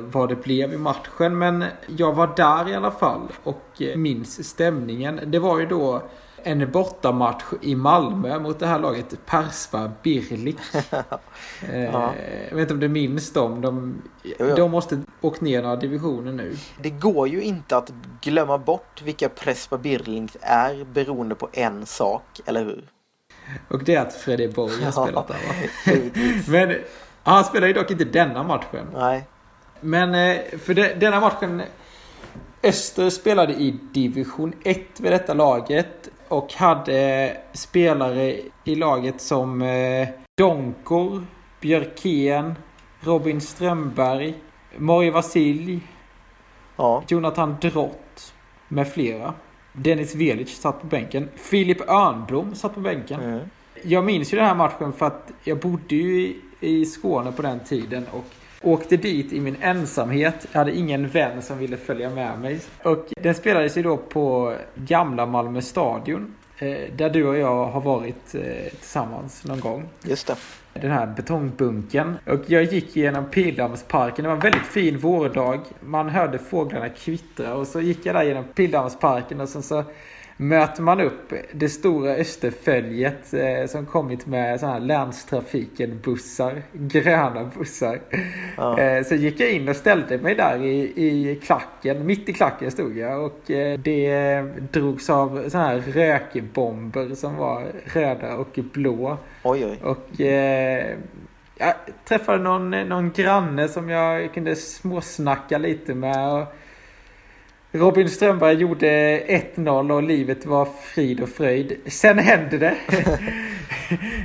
[0.00, 4.48] vad det blev i matchen men jag var där i alla fall och eh, minns
[4.48, 5.20] stämningen.
[5.26, 6.02] Det var ju då
[6.44, 10.56] en bortamatch i Malmö mot det här laget Persva Birlik.
[11.72, 12.12] eh, Ja.
[12.48, 13.60] Jag vet inte om du minns dem.
[13.60, 14.02] De,
[14.38, 16.56] Jo, de måste åkt ner några divisioner nu.
[16.82, 22.22] det går ju inte att glömma bort vilka Prespa Birling är beroende på en sak,
[22.46, 22.84] eller hur?
[23.68, 25.92] Och det är att Fredrik Borg har spelat där va?
[26.66, 26.74] Men
[27.22, 28.86] han spelar ju dock inte denna matchen.
[28.94, 29.24] Nej,
[29.82, 31.62] Men eh, för de, denna matchen
[32.62, 40.08] Öster spelade i division 1 vid detta laget och hade spelare i laget som eh,
[40.38, 41.26] Donkor,
[41.60, 42.54] Björkén,
[43.00, 44.34] Robin Strömberg,
[44.76, 45.80] Mori Vasilj,
[46.76, 48.34] ja, Jonathan Drott
[48.68, 49.34] med flera.
[49.72, 51.28] Dennis Velic satt på bänken.
[51.36, 53.20] Filip Örnblom satt på bänken.
[53.20, 53.40] mm.
[53.82, 57.42] Jag minns ju den här matchen för att jag bodde ju i, i Skåne på
[57.42, 58.24] den tiden och
[58.62, 60.46] åkte dit i min ensamhet.
[60.52, 62.60] Jag hade ingen vän som ville följa med mig.
[62.82, 66.34] Och den spelades ju då på gamla Malmö stadion.
[66.58, 69.88] Eh, där du och jag har varit eh, tillsammans någon gång.
[70.02, 70.36] just det.
[70.80, 72.18] Den här betongbunken.
[72.26, 74.22] Och jag gick genom Pildammsparken.
[74.22, 75.60] Det var en väldigt fin vårdag.
[75.80, 79.84] Man hörde fåglarna kvittra och så gick jag där genom Pildammsparken och sen så
[80.48, 86.62] möter man upp det stora Österföljet eh, som kommit med sådana här länstrafiken-bussar.
[86.72, 88.00] Gröna bussar.
[88.56, 88.78] Ja.
[88.78, 92.06] Eh, så gick jag in och ställde mig där i, i klacken.
[92.06, 94.40] Mitt i klacken stod jag och eh, det
[94.72, 99.16] drogs av sådana här rökbomber som var röda och blå.
[99.42, 99.78] Oj, oj.
[99.82, 100.96] Och eh,
[101.58, 101.74] jag
[102.04, 106.32] träffade någon, någon granne som jag kunde småsnacka lite med.
[106.32, 106.54] Och
[107.74, 109.20] Robin Strömberg gjorde
[109.56, 111.76] 1-0 och livet var frid och fröjd.
[111.86, 112.76] Sen hände det.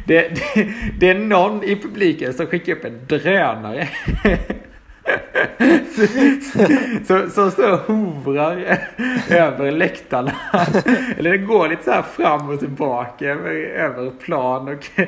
[0.08, 0.68] det, det,
[1.00, 3.88] det är någon i publiken som skickar upp en drönare.
[7.08, 8.80] Som så, står och hovrar
[9.30, 10.32] över läktarna.
[11.18, 15.00] Eller det går lite så här fram och tillbaka över, över plan och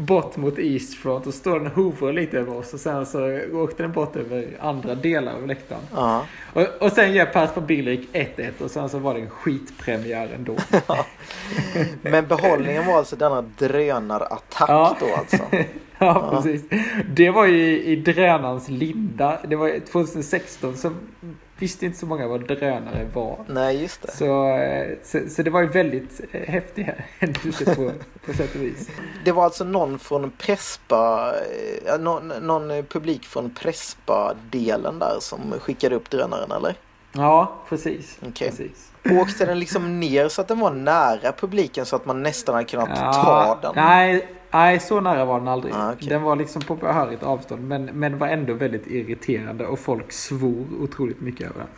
[0.00, 1.26] bort mot Eastfront.
[1.26, 2.74] Och står den och hovrar lite över oss.
[2.74, 5.82] Och sen så åkte den bort över andra delar av läktaren.
[5.94, 6.24] Ja.
[6.54, 10.30] Och, och sen gör Pers på Bilrik 1-1 och sen så var det en skitpremiär
[10.34, 10.56] ändå.
[12.02, 14.96] Men behållningen var alltså denna drönarattack Ja.
[15.00, 15.38] då alltså.
[15.98, 16.62] Ja, precis.
[17.14, 19.38] Det var ju i, drönarens linda.
[19.48, 20.90] Det var ju 2016 så
[21.58, 23.38] visste inte så många vad drönare var.
[23.48, 24.12] Nej, just det.
[24.12, 26.82] Så, eh, så, så det var ju väldigt eh, häftig
[27.18, 27.90] händelse på,
[28.26, 28.88] på sätt och vis.
[29.24, 31.34] Det var alltså någon från Prespa,
[31.86, 36.74] eh, någon, någon publik från Prespa-delen där som skickade upp drönaren eller?
[37.12, 38.18] Ja, precis.
[38.28, 38.48] Okej.
[38.48, 38.90] precis.
[39.20, 42.66] Åkte den liksom ner så att den var nära publiken så att man nästan hade
[42.66, 43.72] kunnat ta Ja, den?
[43.76, 45.74] nej, nej, så nära var den aldrig.
[45.74, 46.08] Ah, okej.
[46.08, 50.66] Den var liksom på behörigt avstånd men, men var ändå väldigt irriterande och folk svor
[50.80, 51.68] otroligt mycket över den.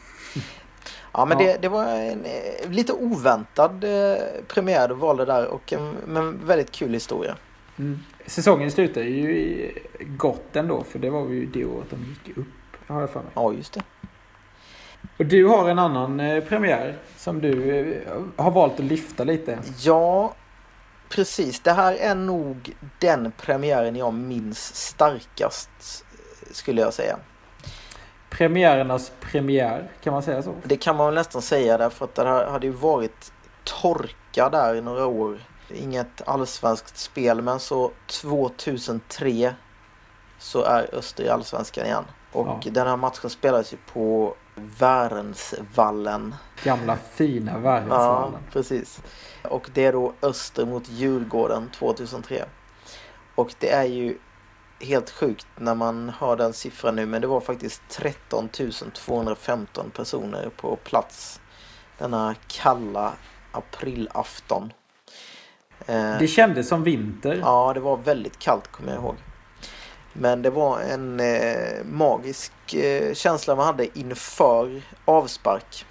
[1.13, 1.45] Ja men Ja.
[1.47, 6.47] Det, det var en eh, lite oväntad eh, premiär du valde där och en men
[6.47, 7.37] väldigt kul historia.
[7.79, 7.99] Mm.
[8.27, 12.47] Säsongen slutar ju gott ändå för det var ju det året de gick upp.
[12.87, 13.31] Har jag för mig.
[13.35, 13.83] Ja just det.
[15.19, 18.05] Och du har en annan eh, premiär som du
[18.37, 19.59] har valt att lyfta lite.
[19.79, 20.35] Ja
[21.09, 21.61] precis.
[21.61, 25.71] Det här är nog den premiären jag minns starkast
[26.51, 27.17] skulle jag säga.
[28.31, 30.55] Premiärernas premiär, kan man säga så?
[30.65, 33.33] Det kan man väl nästan säga därför att det hade ju varit
[33.65, 35.39] torka där i några år.
[35.75, 39.55] Inget allsvenskt spel men så 2003
[40.39, 42.05] så är Öster i allsvenskan igen.
[42.33, 42.71] Och Ja.
[42.71, 46.35] den här matchen spelades ju på Värensvallen.
[46.65, 48.41] Gamla fina Ja, Värensvallen.
[48.53, 49.01] precis.
[49.47, 52.45] Och det är då Öster mot Djurgården 2003.
[53.35, 54.19] Och det är ju
[54.81, 58.49] helt sjukt när man hör den siffran nu men det var faktiskt 13
[58.95, 61.41] 215 personer på plats
[61.99, 63.13] denna kalla
[63.53, 64.73] aprilafton.
[65.87, 67.39] Eh, Det kändes som vinter.
[67.43, 69.17] Ja, det var väldigt kallt kommer jag ihåg.
[70.13, 75.87] Men det var en eh, magisk eh, känsla man hade inför avspark.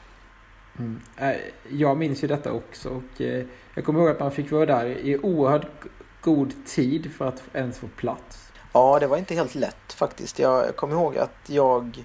[0.80, 1.02] Mm.
[1.18, 1.36] Eh,
[1.70, 4.86] Jag minns ju detta också och eh, jag kommer ihåg att man fick vara där
[4.86, 5.68] i oerhört
[6.22, 8.52] god tid för att ens få plats.
[8.74, 10.40] Ja, det var inte helt lätt faktiskt.
[10.40, 12.04] Jag, jag kommer ihåg att jag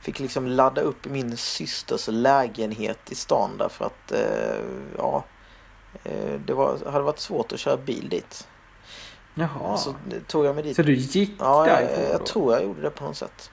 [0.00, 4.64] fick liksom ladda upp min systers lägenhet i stan därför att eh,
[4.98, 5.24] ja,
[6.46, 8.48] det var, hade varit svårt att köra bil dit.
[9.34, 9.76] Jaha.
[9.76, 9.94] Så
[10.26, 10.76] tog jag mig dit.
[10.76, 12.26] Så du gick ja, jag, därifrån jag då?
[12.26, 13.50] tror jag gjorde det på något sätt.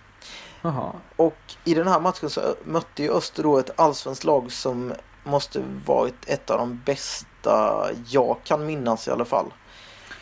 [0.62, 0.91] Jaha.
[1.15, 4.93] Och i den här matchen så mötte ju Öster då ett allsvenskt lag som
[5.24, 9.54] måste varit ett av de bästa jag kan minnas i alla fall.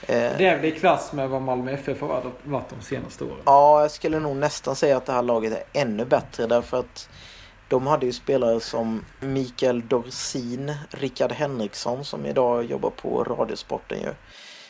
[0.02, 3.38] Eh, Det är väl i klass med vad Malmö FF har varit de senaste åren.
[3.46, 7.10] Ja, jag skulle nog nästan säga att det här laget är ännu bättre därför att
[7.68, 14.14] de hade ju spelare som Mikael Dorsin, Rickard Henriksson som idag jobbar på Radiosporten ju.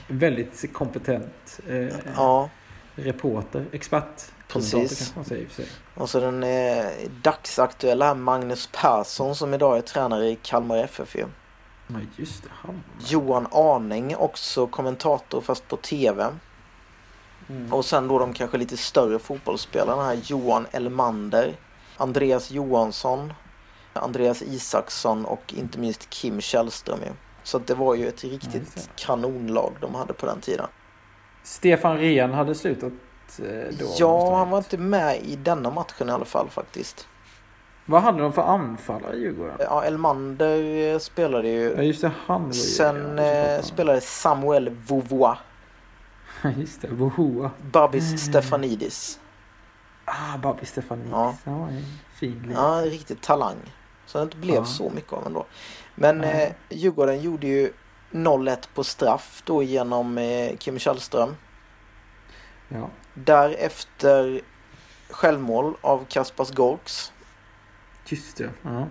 [0.08, 2.49] Väldigt kompetent eh, Ja,
[2.95, 4.25] reporter, expert.
[4.47, 5.13] Precis.
[5.25, 5.47] säger
[5.95, 6.86] och så den eh,
[7.21, 11.25] dagsaktuella här Magnus Persson som idag är tränare i Kalmar FF ju.
[11.88, 12.49] Ja, just det.
[12.51, 12.83] Han.
[13.07, 16.27] Johan Arning också kommentator fast på TV.
[17.49, 17.73] Mm.
[17.73, 20.19] Och sen då de kanske lite större fotbollsspelarna här.
[20.23, 21.53] Johan Elmander,
[21.97, 23.33] Andreas Johansson,
[23.93, 27.12] Andreas Isaksson och inte minst Kim Källström ju.
[27.43, 30.67] Så det var ju ett riktigt kanonlag de hade på den tiden.
[31.43, 32.93] Stefan Rehn hade slutat
[33.37, 33.85] då.
[33.85, 37.07] måste Ja, han var inte med i denna matchen i alla fall faktiskt.
[37.85, 39.55] Vad hade de för anfallare i Djurgården?
[39.59, 40.63] Ja, Elmander
[40.93, 41.83] eh, spelade Ja, ju.
[41.87, 42.11] just det.
[42.25, 42.53] Han var ju...
[42.53, 45.37] Sen ja, eh, spelade Samuel Vauvois,
[46.57, 46.87] Just det.
[46.87, 47.51] Bohoa.
[47.71, 48.17] Babis Mm.
[48.17, 49.19] Stefanidis.
[50.05, 51.11] Ah, Babi Stefanidis.
[51.11, 51.35] Ja.
[51.69, 51.83] En
[52.19, 52.63] fin lirare.
[52.63, 53.55] Ja, en riktig talang.
[54.05, 54.65] Så det inte blev Ja.
[54.65, 55.45] så mycket av ändå.
[55.95, 57.71] Men eh, Djurgården gjorde ju
[58.11, 61.35] 0-1 på straff då genom eh, Kim Källström.
[62.69, 62.89] Ja.
[63.13, 64.41] Därefter
[65.10, 67.12] självmål av Kaspars Gorks.
[68.06, 68.49] Just det.
[68.62, 68.88] Ja.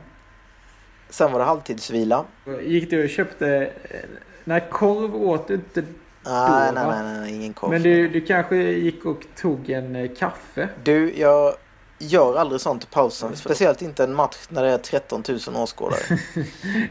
[1.11, 2.25] Sen var det halvtidsvila.
[2.63, 3.73] Gick du och köpte...
[4.45, 5.83] Nej, korv åt du inte.
[5.83, 7.03] Nej, Då, nej, va?
[7.03, 7.71] nej, nej, ingen korv.
[7.71, 10.69] Men du, du kanske gick och tog en eh, kaffe?
[10.85, 11.55] Du, jag
[11.99, 13.37] gör aldrig sånt i pausen.
[13.37, 16.01] Speciellt inte en match när det är 13 000 åskådare.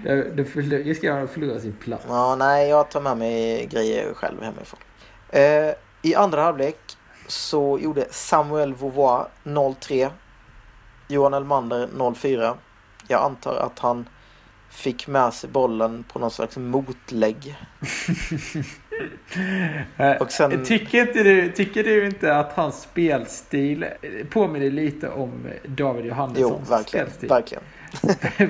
[0.04, 2.06] Du, du förl- riskerar att förlora sin plats.
[2.08, 4.80] Ja, nej, jag tar med mig grejer själv hemifrån.
[5.30, 5.71] Eh,
[6.06, 6.78] I andra halvlek
[7.28, 10.10] så gjorde Samuel Vauvois 0-3.
[11.08, 12.54] Johan Elmander 0-4.
[13.08, 14.10] Jag antar att han
[14.70, 17.56] fick med sig bollen på någon slags motlägg.
[20.30, 23.86] Sen- tycker, inte du, tycker du inte att hans spelstil
[24.30, 25.32] påminner lite om
[25.65, 27.06] David Jo, Johannessons verkligen.
[27.08, 27.30] spelstil?
[27.30, 27.63] verkligen.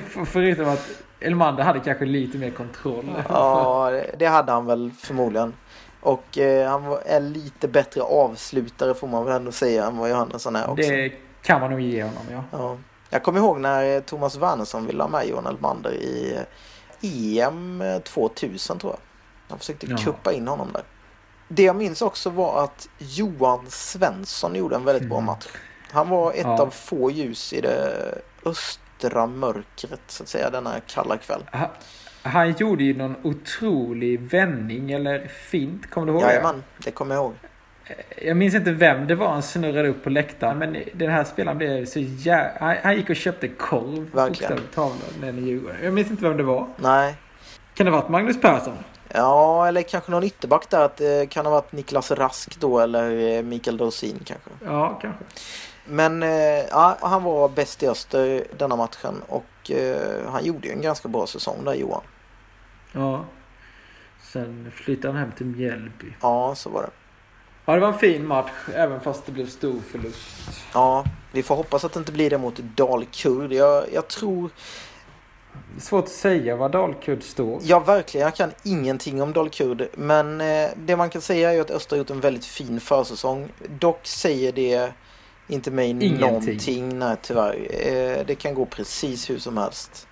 [0.00, 0.88] För- Förutom att
[1.20, 3.04] Elmander hade kanske lite mer kontroll.
[3.28, 5.52] Ja, det hade han väl förmodligen.
[6.06, 10.10] Och eh, han var, är lite bättre avslutare får man väl ändå säga än vad
[10.10, 10.90] Johannesson är också.
[10.90, 12.42] Det kan man nog ge honom, ja.
[12.52, 12.76] Ja.
[13.10, 16.36] Jag kommer ihåg när eh, Thomas Wernersson ville ha med Johan Elmander i
[17.00, 18.98] eh, EM 2000 tror jag.
[19.48, 19.96] Han försökte Ja.
[19.96, 20.82] kuppa in honom där.
[21.48, 25.26] Det jag minns också var att Johan Svensson gjorde en väldigt bra Mm.
[25.26, 25.46] match.
[25.90, 26.62] Han var ett Ja.
[26.62, 31.44] av få ljus i det östra mörkret så att säga denna kalla kväll.
[32.26, 36.22] Han, gjorde ju någon otrolig vändning eller fint, kommer du ihåg?
[36.22, 37.34] Jajamän, det kommer jag ihåg.
[38.22, 40.58] Jag minns inte vem det var han snurrade upp på läktaren.
[40.58, 42.50] Men den här spelaren blev så jä...
[42.60, 44.10] Han, han gick och köpte korv.
[44.12, 44.58] Verkligen.
[45.38, 45.76] i Djurgården.
[45.82, 46.66] Jag minns inte vem det var.
[46.76, 47.14] Nej,
[47.74, 48.74] Kan det ha varit Magnus Persson?
[49.08, 50.80] Ja, eller kanske någon ytterback där.
[50.80, 54.50] Att det kan ha varit Niklas Rask då eller eh, Mikael Dorsin kanske.
[54.64, 55.24] Ja, kanske.
[55.84, 60.72] Men eh, ja, han var bäst i öster denna matchen och eh, han gjorde ju
[60.72, 62.02] en ganska bra säsong där Johan.
[62.96, 63.24] Ja.
[64.32, 66.06] Sen flyttade han hem till Mjällby.
[66.20, 66.90] Ja, så var det.
[67.64, 68.50] Ja, det var en fin match.
[68.74, 70.50] Även fast det blev stor förlust.
[70.74, 73.52] Ja, vi får hoppas att det inte blir det mot Dalkurd.
[73.52, 74.50] Jag, jag tror,
[75.52, 77.60] Det är svårt att säga vad Dalkurd står.
[77.62, 79.88] ja verkligen, jag kan ingenting om Dalkurd.
[79.94, 83.48] Men eh, det man kan säga är att Öster har gjort en väldigt fin försäsong.
[83.78, 84.92] Dock säger det
[85.48, 86.18] inte mig Ingenting.
[86.20, 87.68] någonting, nej tyvärr.
[87.70, 90.08] Eh, det kan gå precis hur som helst.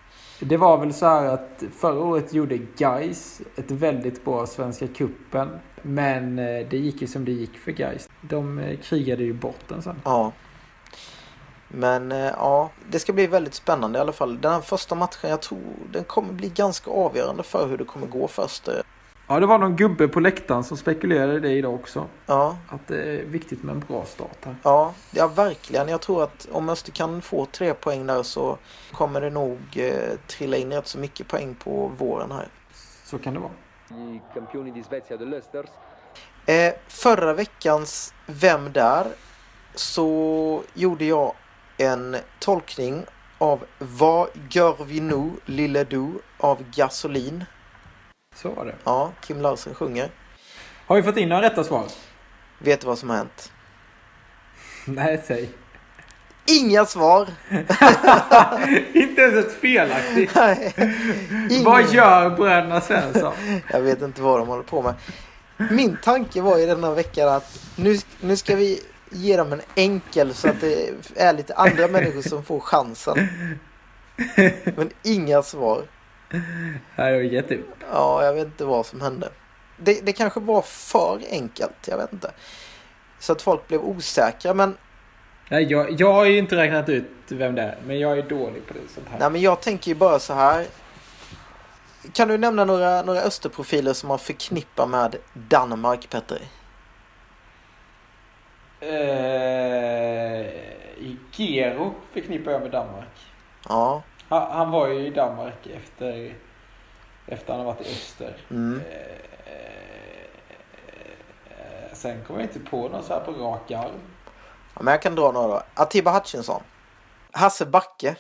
[0.47, 5.49] Det var väl så här att förra året gjorde Geis ett väldigt bra Svenska Kuppen
[5.83, 8.09] Men eh, det gick ju som det gick för Geis.
[8.21, 9.97] De eh, krigade ju bort den sen.
[10.05, 10.33] Ja.
[11.69, 14.41] Men eh, ja, det ska bli väldigt spännande i alla fall.
[14.41, 15.61] Den här första matchen, jag tror
[15.93, 18.69] den kommer bli ganska avgörande för hur det kommer gå först.
[19.27, 22.07] Ja, det var någon gubbe på läktaren som spekulerade i det idag också.
[22.27, 24.57] Ja, Att det är viktigt med en bra start här.
[24.63, 25.89] ja, ja verkligen.
[25.89, 28.59] Jag tror att om Öster kan få tre poäng där så
[28.93, 32.49] kommer det nog eh, trilla in rätt så mycket poäng på våren här.
[33.05, 33.53] Så kan det vara.
[36.47, 39.07] Eh, förra veckans Vem där?
[39.75, 41.33] Så gjorde jag
[41.77, 43.05] en tolkning
[43.39, 46.09] av Vad gör vi nu lille du
[46.39, 47.45] av Gasolin.
[48.35, 48.75] Så var det.
[48.85, 50.11] Ja, Kim Larsen sjunger.
[50.87, 51.87] Har vi fått in några rätta svar?
[52.59, 53.53] Vet du vad som har hänt?
[54.85, 55.51] Nej, säg.
[56.47, 57.29] Inga svar!
[58.93, 60.37] Inte ens ett felaktigt.
[61.65, 63.33] Vad gör bröderna Svensson?
[63.71, 64.95] Jag vet inte vad de håller på med.
[65.71, 70.35] Min tanke var ju denna veckan att nu, nu ska vi ge dem en enkel
[70.35, 73.29] så att det är lite andra människor som får chansen.
[74.77, 75.83] Men inga svar.
[76.95, 77.75] Här har jag gett upp.
[77.93, 79.29] Ja, jag vet inte vad som hände.
[79.77, 82.31] Det, det kanske var för enkelt, jag vet inte.
[83.19, 84.55] Så att folk blev osäkra.
[84.55, 84.77] Men,
[85.49, 87.79] Nej, jag, jag har ju inte räknat ut vem det är.
[87.87, 89.19] Men jag är dålig på det sånt här.
[89.19, 90.67] nej, men jag tänker ju bara så här.
[92.13, 96.39] Kan du nämna några, några österprofiler som man förknippar med Danmark, Petter?
[98.81, 100.47] Eh,
[101.33, 103.09] Gero förknippar jag med Danmark.
[103.69, 104.03] Ja.
[104.35, 106.35] Han, han var ju i Danmark efter,
[107.27, 108.37] efter han har varit i Öster.
[108.51, 108.81] Mm.
[108.91, 109.55] Eh,
[111.51, 114.01] eh, sen kommer jag inte på någon så här på rak arm.
[114.75, 115.63] ja men jag kan dra några då.
[115.75, 116.63] Atiba Hutchinson.
[117.33, 118.17] Hasse Backe.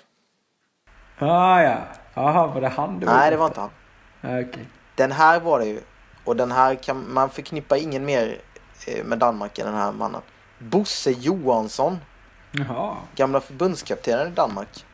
[1.18, 1.76] Ah, ja.
[2.14, 3.70] Jaha, var det han du Nej, det var inte han.
[4.20, 4.68] Ah, Okej.
[4.94, 5.80] Den här var det ju.
[6.24, 8.40] Och den här kan man förknippa ingen mer
[8.86, 10.20] eh, med Danmark än den här mannen.
[10.58, 11.98] Bosse Johansson.
[12.50, 12.96] Jaha.
[13.16, 14.84] Gamla förbundskaptenen i Danmark.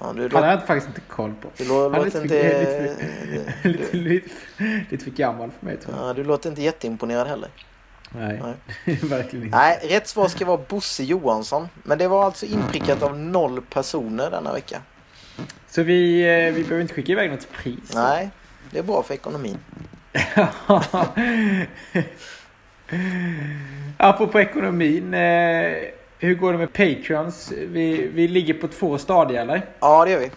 [0.00, 1.48] Ja, du, Han jag faktiskt inte koll på.
[1.56, 2.96] du Han är lite inte...
[3.62, 4.30] för- lite, du, lite,
[4.90, 6.08] lite för gammal för mig tror jag.
[6.08, 7.48] ja, du låter inte jätteimponerad heller.
[8.12, 8.42] Nej,
[8.84, 8.96] Nej.
[9.02, 9.58] verkligen inte.
[9.58, 11.68] Nej, rätt svar ska vara Bosse Johansson.
[11.82, 14.82] Men det var alltså inprickat av noll personer denna vecka.
[15.68, 17.92] Så vi, eh, vi behöver inte skicka iväg något pris?
[17.94, 18.30] Nej,
[18.70, 19.58] det är bra för ekonomin.
[23.96, 25.14] Apropå ekonomin.
[25.14, 25.76] Eh,
[26.20, 27.52] hur går det med Patreons?
[27.52, 29.66] Vi, vi ligger på två stadier eller?
[29.80, 30.30] Ja, det gör vi.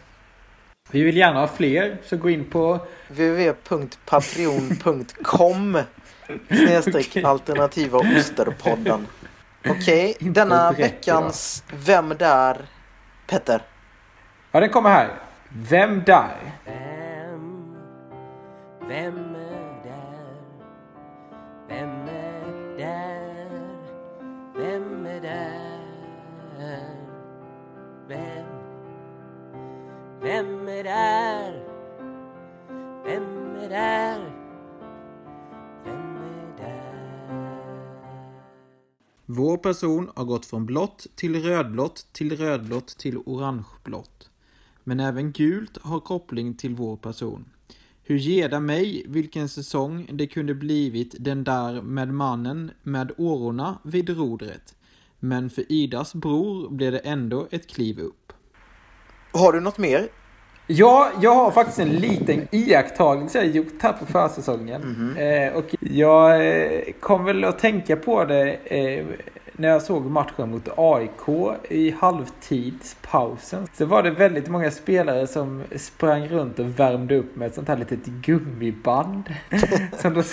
[0.91, 1.97] Vi vill gärna ha fler.
[2.03, 2.79] Så gå in på...
[3.07, 5.77] www.patreon.com
[6.47, 9.07] snedstreck alternativa osterpodden.
[9.69, 12.57] Okej, Inte denna veckans Vem där?
[13.27, 13.61] Petter.
[14.51, 15.09] Ja, den kommer här.
[15.49, 16.37] Vem där?
[16.65, 17.75] Vem,
[18.87, 20.35] vem är där?
[21.67, 23.61] Vem är där?
[24.55, 25.52] Vem är där?
[30.23, 31.63] Vem är där?
[33.05, 34.19] Vem är där?
[35.85, 37.39] Vem är där?
[39.25, 44.29] Vår person har gått från blått till rödblått till rödblått till orangeblått.
[44.83, 47.45] Men även gult har koppling till vår person.
[48.03, 54.09] Hur geda mig vilken säsong det kunde blivit den där med mannen med årorna vid
[54.09, 54.75] rodret.
[55.19, 58.33] Men för Idas bror blev det ändå ett kliv upp.
[59.33, 60.07] Har du något mer?
[60.67, 65.15] Ja, jag har faktiskt en liten iakttagelse jag gjort här på försäsongen.
[65.17, 69.05] Eh, och jag eh, kom väl att tänka på det eh,
[69.55, 73.67] när jag såg matchen mot AIK i halvtidspausen.
[73.73, 77.67] Så var det väldigt många spelare som sprang runt och värmde upp med ett sånt
[77.67, 79.23] här litet gummiband.
[79.97, 80.23] som, de,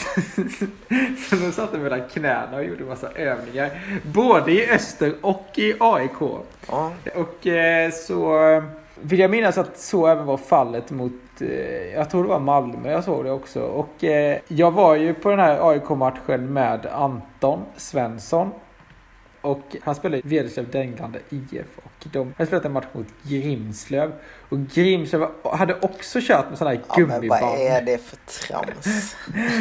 [1.28, 3.70] som de satte mellan knäna och gjorde massa övningar.
[4.02, 6.20] Både i Öster och i AIK.
[6.68, 6.92] Ja.
[7.14, 8.36] Och eh, så
[9.02, 12.90] vill jag minnas att så även var fallet mot, eh, jag tror det var Malmö
[12.90, 13.62] jag såg det också.
[13.62, 18.50] Och eh, jag var ju på den här AIK-matchen med Anton Svensson.
[19.42, 21.66] Och han spelade i Vederslöv Dänglande IF.
[21.82, 24.12] Och de har spelat en match mot Grimslöv.
[24.48, 27.42] Och Grimslöv hade också kört med sådana här Ja, men gummiband.
[27.42, 29.14] vad är det för trams?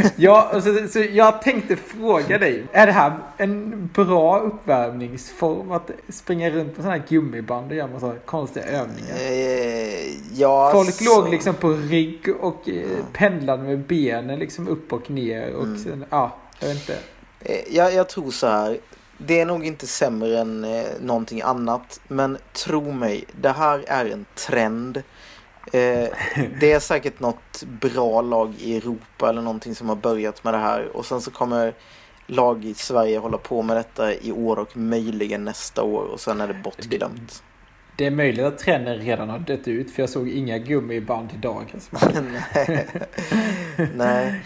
[0.15, 2.63] Ja, så, så jag tänkte fråga dig.
[2.71, 5.71] Är det här en bra uppvärmningsform?
[5.71, 9.15] Att springa runt på sådana här gummiband och göra massa konstiga övningar?
[9.15, 14.93] Eh, ja, Folk alltså- låg liksom på rygg och eh, pendlade med benen liksom upp
[14.93, 15.53] och ner.
[15.53, 16.97] Och sen, ja, jag vet inte.
[17.39, 18.77] Eh, Jag, jag tror så här.
[19.27, 22.01] Det är nog inte sämre än eh, någonting annat.
[22.07, 24.97] Men tro mig, det här är en trend.
[25.73, 26.09] Eh,
[26.59, 30.57] det är säkert något bra lag i Europa eller någonting som har börjat med det
[30.57, 30.97] här.
[30.97, 31.73] Och sen så kommer
[32.27, 36.03] lag i Sverige hålla på med detta i år och möjligen nästa år.
[36.03, 37.43] Och sen är det bortglömt.
[37.99, 41.37] Det är möjligt att trenden redan har dött ut för jag såg inga gummiband i
[41.37, 42.03] dagens match.
[42.65, 42.87] Nej.
[43.95, 44.41] Nej.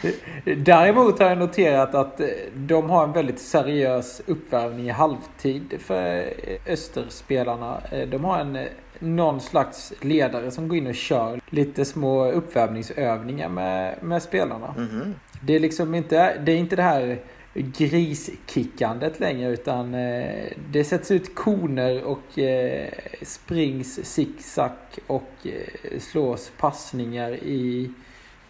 [0.58, 6.18] Däremot har jag noterat att eh, de har en väldigt seriös uppvärmning i halvtid för
[6.18, 7.82] eh, Österspelarna.
[7.92, 8.68] Eh, De har en
[9.00, 14.74] någon slags ledare som går in och kör lite små uppvärmningsövningar med, med spelarna.
[14.78, 15.14] Mhm.
[15.42, 17.20] Det är liksom inte det, är inte det här
[17.54, 22.90] griskickandet längre utan eh, det sätts ut koner och eh,
[23.22, 24.72] springs zigzag
[25.08, 27.92] och eh, slås passningar i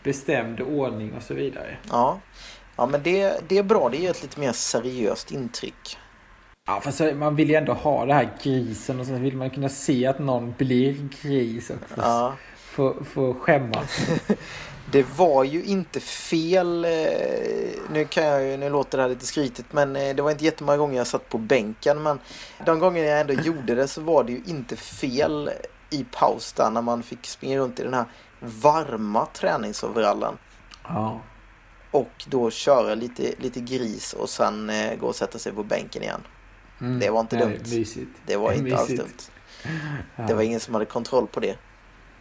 [0.04, 1.78] bestämd ordning och så vidare.
[1.89, 2.20] Ja.
[2.76, 3.89] Ja men det, det är bra.
[3.89, 5.97] Det ger ett lite mer seriöst intryck.
[6.68, 9.70] Ja, fast man vill ju ändå ha det här grisen och så vill man kunna
[9.70, 12.34] se att någon blir gris och få, Ja.
[12.58, 14.08] få, få skämmas.
[14.93, 16.85] Det var ju inte fel.
[16.85, 16.91] eh,
[17.91, 20.45] Nu, kan jag, ju- nu låter det här lite skrytigt men eh, det var inte
[20.45, 22.03] jättemånga gånger jag satt på bänken.
[22.03, 22.19] Men
[22.65, 25.49] de gånger jag ändå gjorde det så var det ju inte fel
[25.89, 28.05] i paus där när man fick springa runt i den här
[28.39, 30.37] varma träningsoverallen.
[30.87, 31.21] Ja.
[31.91, 36.03] Och då köra lite, lite gris och sen eh, gå och sätta sig på bänken
[36.03, 36.21] igen.
[36.81, 36.99] Mm.
[36.99, 37.59] Det var inte Nej, dumt.
[37.77, 38.09] Mysigt.
[38.25, 39.07] Det var inte alls Mysigt.
[39.07, 39.17] dumt.
[40.15, 40.23] Ja.
[40.27, 41.55] Det var ingen som hade kontroll på det.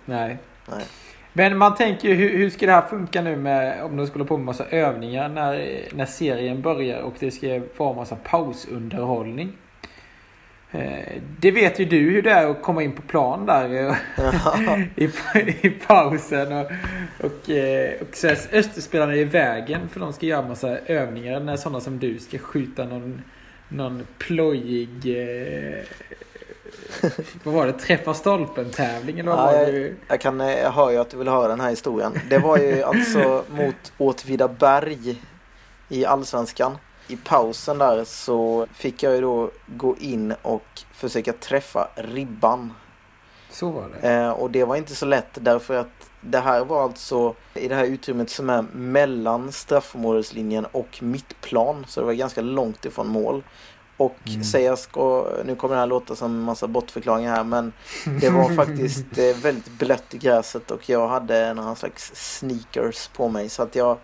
[0.04, 0.38] Nej.
[0.66, 0.84] Nej.
[1.32, 4.24] Men man tänker ju hur, hur ska det här funka nu med om de skulle
[4.24, 9.52] på med massa övningar när, när serien börjar och det ska vara massa pausunderhållning.
[10.70, 13.96] Eh, Det vet ju du hur det är att komma in på plan där eh,
[15.04, 15.10] i,
[15.62, 16.52] i pausen.
[16.52, 16.70] Och,
[17.20, 21.56] och, eh, och så är Österspelarna i vägen för de ska göra massa övningar när
[21.56, 23.22] sådana som du ska skjuta någon,
[23.68, 25.06] någon plojig
[27.44, 27.72] vad var det?
[27.72, 29.94] Träffa stolpen-tävling eller vad Ja, var jag, det?
[30.08, 32.20] jag, kan, eh, jag hör ju att du vill höra den här historien.
[32.30, 35.22] Det var ju alltså mot Åtvidaberg
[35.88, 36.78] i Allsvenskan.
[37.08, 42.72] I pausen där så fick jag ju då gå in och försöka träffa ribban.
[43.50, 44.08] Så var det.
[44.12, 47.74] Eh, och det var inte så lätt därför att det här var alltså i det
[47.74, 51.84] här utrymmet som är mellan straffområdeslinjen och mittplan.
[51.88, 53.42] Så det var ganska långt ifrån mål.
[54.04, 54.44] Och Mm.
[54.44, 57.72] säga ska, nu kommer det här låta som en massa bortförklaringar här men
[58.20, 63.28] det var faktiskt eh, väldigt blött i gräset och jag hade några slags sneakers på
[63.28, 63.98] mig så att jag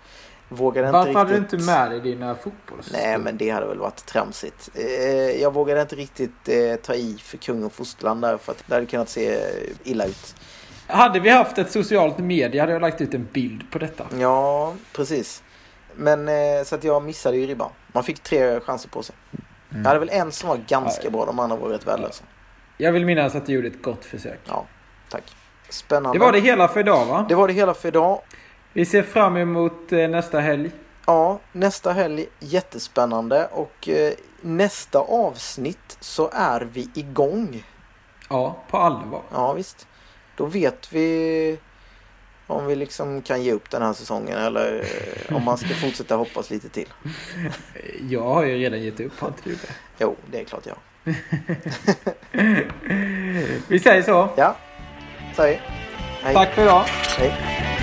[0.48, 1.52] vågade Varför inte hade du riktigt...
[1.52, 2.90] inte med dig dina fotbolls?
[2.92, 4.70] Nej men det hade väl varit tramsigt.
[4.74, 8.64] Eh, jag vågade inte riktigt eh, ta i för kung och fosterland där för att
[8.66, 9.38] det hade kunnat se
[9.84, 10.34] illa ut.
[10.86, 14.06] Hade vi haft ett socialt medie hade jag lagt ut en bild på detta.
[14.18, 15.42] Ja, precis.
[15.96, 16.28] Men
[16.64, 17.70] så att jag missade ju ribban.
[17.92, 19.16] Man fick tre chanser på sig.
[19.70, 21.10] Jag hade väl en som var ganska Ja.
[21.10, 22.24] bra, de andra var rätt värdelösa.
[22.76, 24.40] Jag vill minnas att du gjorde ett gott försök.
[24.44, 24.66] Ja,
[25.08, 25.22] tack.
[25.68, 26.18] Spännande.
[26.18, 27.26] Det var det hela för idag va?
[27.28, 28.20] Det var det hela för idag.
[28.72, 30.70] Vi ser fram emot eh, nästa helg.
[31.06, 37.64] Ja, nästa helg jättespännande och eh, nästa avsnitt så är vi igång.
[38.30, 39.22] Ja, på allvar.
[39.32, 39.86] Ja, visst.
[40.36, 41.58] Då vet vi
[42.50, 44.84] Om vi liksom kan ge upp den här säsongen eller
[45.28, 46.88] eh, om man ska fortsätta hoppas lite till.
[48.10, 49.68] Jag har ju redan gett upp, har inte du det?
[49.98, 50.76] Jo, det är klart jag.
[53.68, 54.28] Vi säger så.
[54.36, 54.56] Ja,
[55.36, 55.60] säg.
[56.22, 56.34] Hej.
[56.34, 56.84] Tack för idag.
[57.18, 57.77] Hej.